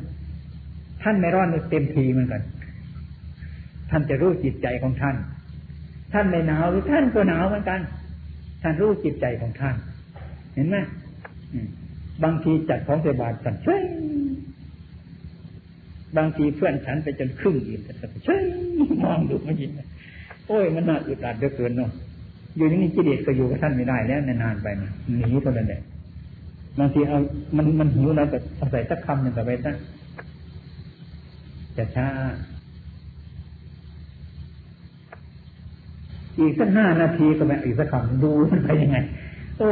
[1.02, 2.42] ท่านไม่ร้อนเต็มทีเหมือนกัน
[3.90, 5.16] ท่านจะรู้จิตใจของท่าน
[6.12, 7.80] ท่านไม่หนาวหรือท่านก็หนาวเหมือนกัน
[8.62, 9.76] ท่านรู้จิตใจของท่าน
[10.54, 10.76] เห็นไหม
[12.24, 13.78] บางทีจัดของใส่บาตรกันเช่
[16.16, 18.38] บางทีเพื่อนฉันไปจนครึ่งอิ่มแต่เช่
[19.02, 19.70] มองดูไม่ยิน
[20.48, 21.90] โอ้ยมันน่าอึดอัดเหลือเกินเนาะ
[22.56, 25.82] อยู่อย่างนี้กิเลสก็อยู่กับท่านไม่ได้แล้วนานๆไปนะหนีเท่านั้นแหละ
[26.78, 27.18] บางทีเอา
[27.56, 29.72] มันมันหิวแล้วก็เอาใส่สักคำหนึ่งก็ไปซะ
[31.76, 32.06] จะช้า
[36.38, 38.96] อีกสักห้านาทีก็ไปอีกสักคำดูมันไปยังไง
[39.58, 39.70] โอ้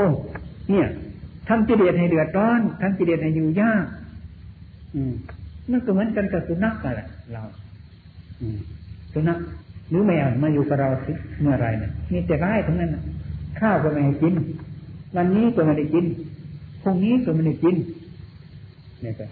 [0.70, 0.86] เนี่ย
[1.48, 3.84] ทำกิเลสให้เดือดร้อนทำกิเลสให้อยู่ยาก
[4.94, 5.12] อืม
[5.70, 7.42] มันก็เหมือนกันกับสุนัขกันแหละเรา
[8.40, 8.58] อืม
[9.12, 9.38] สุนัข
[9.90, 10.88] หรือแมวมาอยู่กับเรา
[11.40, 12.96] เมื่อไรเนี่ยมีแต่ร้ายทั้งนั้น
[13.60, 14.34] ข้าวก็ไม่ให้กิน
[15.16, 16.04] วันนี้ก็ไม่ได้กิน
[16.82, 17.76] พรุ่งนี้ก็ไม่ได้กิน
[19.02, 19.24] เนี่ยก็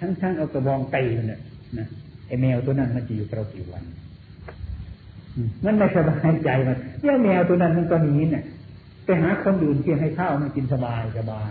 [0.00, 1.40] ทั้งๆเอากระบองตีมันเนี่ย
[1.78, 1.86] นะ
[2.26, 3.82] ไอแมวตัวนั้นมันจะอยู่กับเรากี่วัน
[5.64, 8.44] มันไม่สบายใจมันเย่าแมวตัวนั้นมันก็หนีเนี่ย
[9.04, 11.50] ไปหาคนอื่นที่ให้ข้าวมันกินสบายสบาย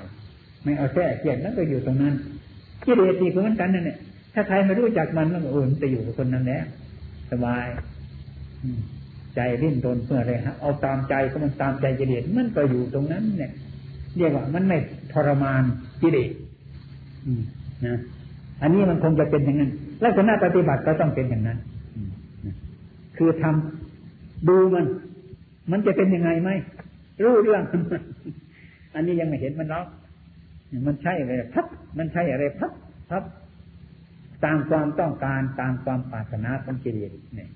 [0.63, 2.13] ไม่เอาแท้เกียดนั่นก็อยู่ตรงนั้น
[2.85, 3.97] กิเลสตีเหมือนกันนั่นแหละ
[4.33, 6.65] ถ้าใครไม่รู้จักมันมันก็อื่นไปอยู่กับคนนั้นแล้ว
[7.31, 7.65] สบาย
[9.35, 13.51] ใจริ่นรนเพื่ออะไรฮะเอาตามใจก็มันตามใจกิเลสมันก็อยู่ตรงนั้น เนี่ย
[14.17, 14.77] เรียกว่ามันไม่
[15.13, 15.63] ทรมาน
[16.01, 16.31] กิเลส
[17.85, 17.97] นะ
[18.61, 19.71] อันนี้มันคงจะเป็นอย่างนั้น
[20.01, 21.57] แลักษณะปฏิบัติก็ต้องเป็นอย่างนั้น
[23.17, 24.85] คือทำดูมัน
[25.71, 26.49] มันจะเป็นยังไงไหม
[27.23, 27.63] รู้เรื่อง
[28.95, 29.87] อันนี้ยังไม่เห็นมันหรอก
[30.87, 32.73] มันใช่อะไรพับมันใช่อะไรพับ
[33.09, 33.23] พับ
[34.45, 37.49] ตามความต้องการตามความปรารถนาของกิเลสเนี่ย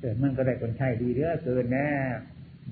[0.00, 1.86] เกิดมันก็ได้คนใช่ดีเรือเกินแน่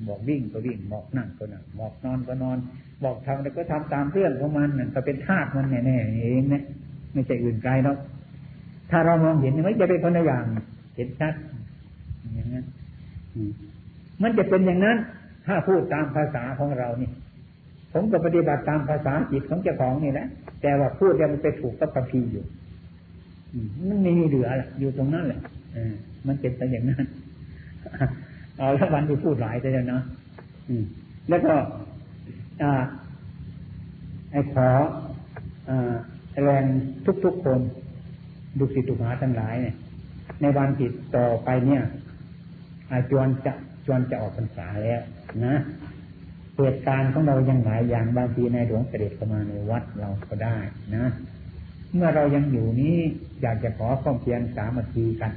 [0.08, 2.58] บอกวิ่งก็วิ่งบอกนั่งก็นั่งบอกนอนก็นอน
[3.04, 6.64] บอกทำแล้วก็ทำตามเรื่องของมันนั่นก็เป็นธาตุมันแน่ๆเองเนี่ย
[7.12, 7.98] ไม่ใช่อื่นไกลหรอก
[8.90, 10.44] ถ้าเรามองเห็นไม่จะเป็นคนละอย่าง
[10.96, 11.34] เห็นชัด
[14.22, 14.96] มันจะเป็นอย่างนั้น
[15.46, 17.10] ถ้าพูดตามภาษาของเรานี่
[17.92, 20.26] ผมก็ปฏิบัติตามภาษาจิตของเจ้าของนี่แหละ
[20.62, 22.44] แต่ว่าพูดแล้วมันไปถูกกับคัมภีอยู่
[23.88, 24.48] มันไม่มีเหลือ
[24.80, 25.40] อยู่ตรงนั้นแหละ
[26.26, 27.04] มันเป็นไปอย่างนั้น
[28.58, 30.00] เอาละวันที่พูดหลายแต่แล้วนะ
[31.28, 31.54] แล้วก็
[34.30, 34.68] ไอ้ขอ
[36.42, 36.64] แรง
[37.24, 37.60] ทุกๆคน
[38.58, 39.74] ดุสิตุหาทั้งหลายเนี่ย
[40.40, 41.82] ในวันจิตต่อไปเนี่ย
[43.10, 43.52] จวนจะ
[43.86, 45.00] จวนจะออกพรรษาแล้ว
[45.44, 45.56] นะ
[46.56, 50.56] เหตุการณ์ของเรายังหลายอย่างบางทีในหลวงเสด็จเข้ามาในวัดเราก็ได้
[50.96, 51.06] นะ
[51.94, 52.96] เมื่อเรายังอยู่นี้
[53.42, 55.32] อยากจะขอความเพียรสามัคคีกัน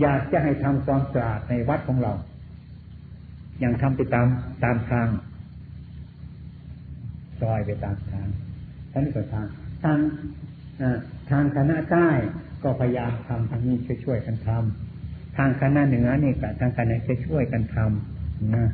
[0.00, 2.12] อยากจะให้ทำความสะอาดในวัดของเรา
[3.60, 4.26] อย่างทำไปตาม
[4.64, 5.08] ตามทาง
[7.40, 8.28] ซอยไปตามทาง
[8.92, 9.46] ท่านก็ทาง
[9.82, 9.98] ทาง
[11.30, 12.08] ทางคณะใต้
[12.62, 14.93] ก็พยายามทำทางนี้ช่วยๆกันทำ
[15.36, 18.64] ทางคณะเหนือนี่กับทางคณะจะช่วยกันทำนะ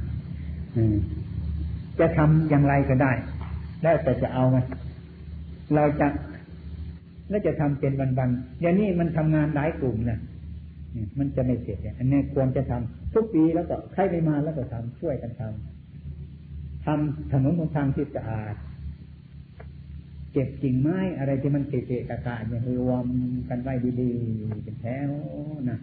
[1.98, 3.12] จะทำอย่างไรก็ได้
[3.82, 4.56] แล้วแต่จะเอาไหม
[5.74, 6.08] เราจะ
[7.28, 10.18] แล้วจะทำเป็นวันๆอย่างนี้มันทำงานหลายกลุ่มนะ
[11.18, 18.54] มันจะไม่เสร็จอันนี้ควรจะทำทุกปีแล้วก็ใครไปมาแล้วก็ทำช่วยกันทำทำถนนบนทางที่สะอาด
[20.32, 23.06] เก็บกิ่งไม้อะไรที่มันเกะเกะกะกะเนี่ยรวม
[23.48, 25.10] กันไว้ดีๆเป็นแถว
[25.70, 25.80] นะ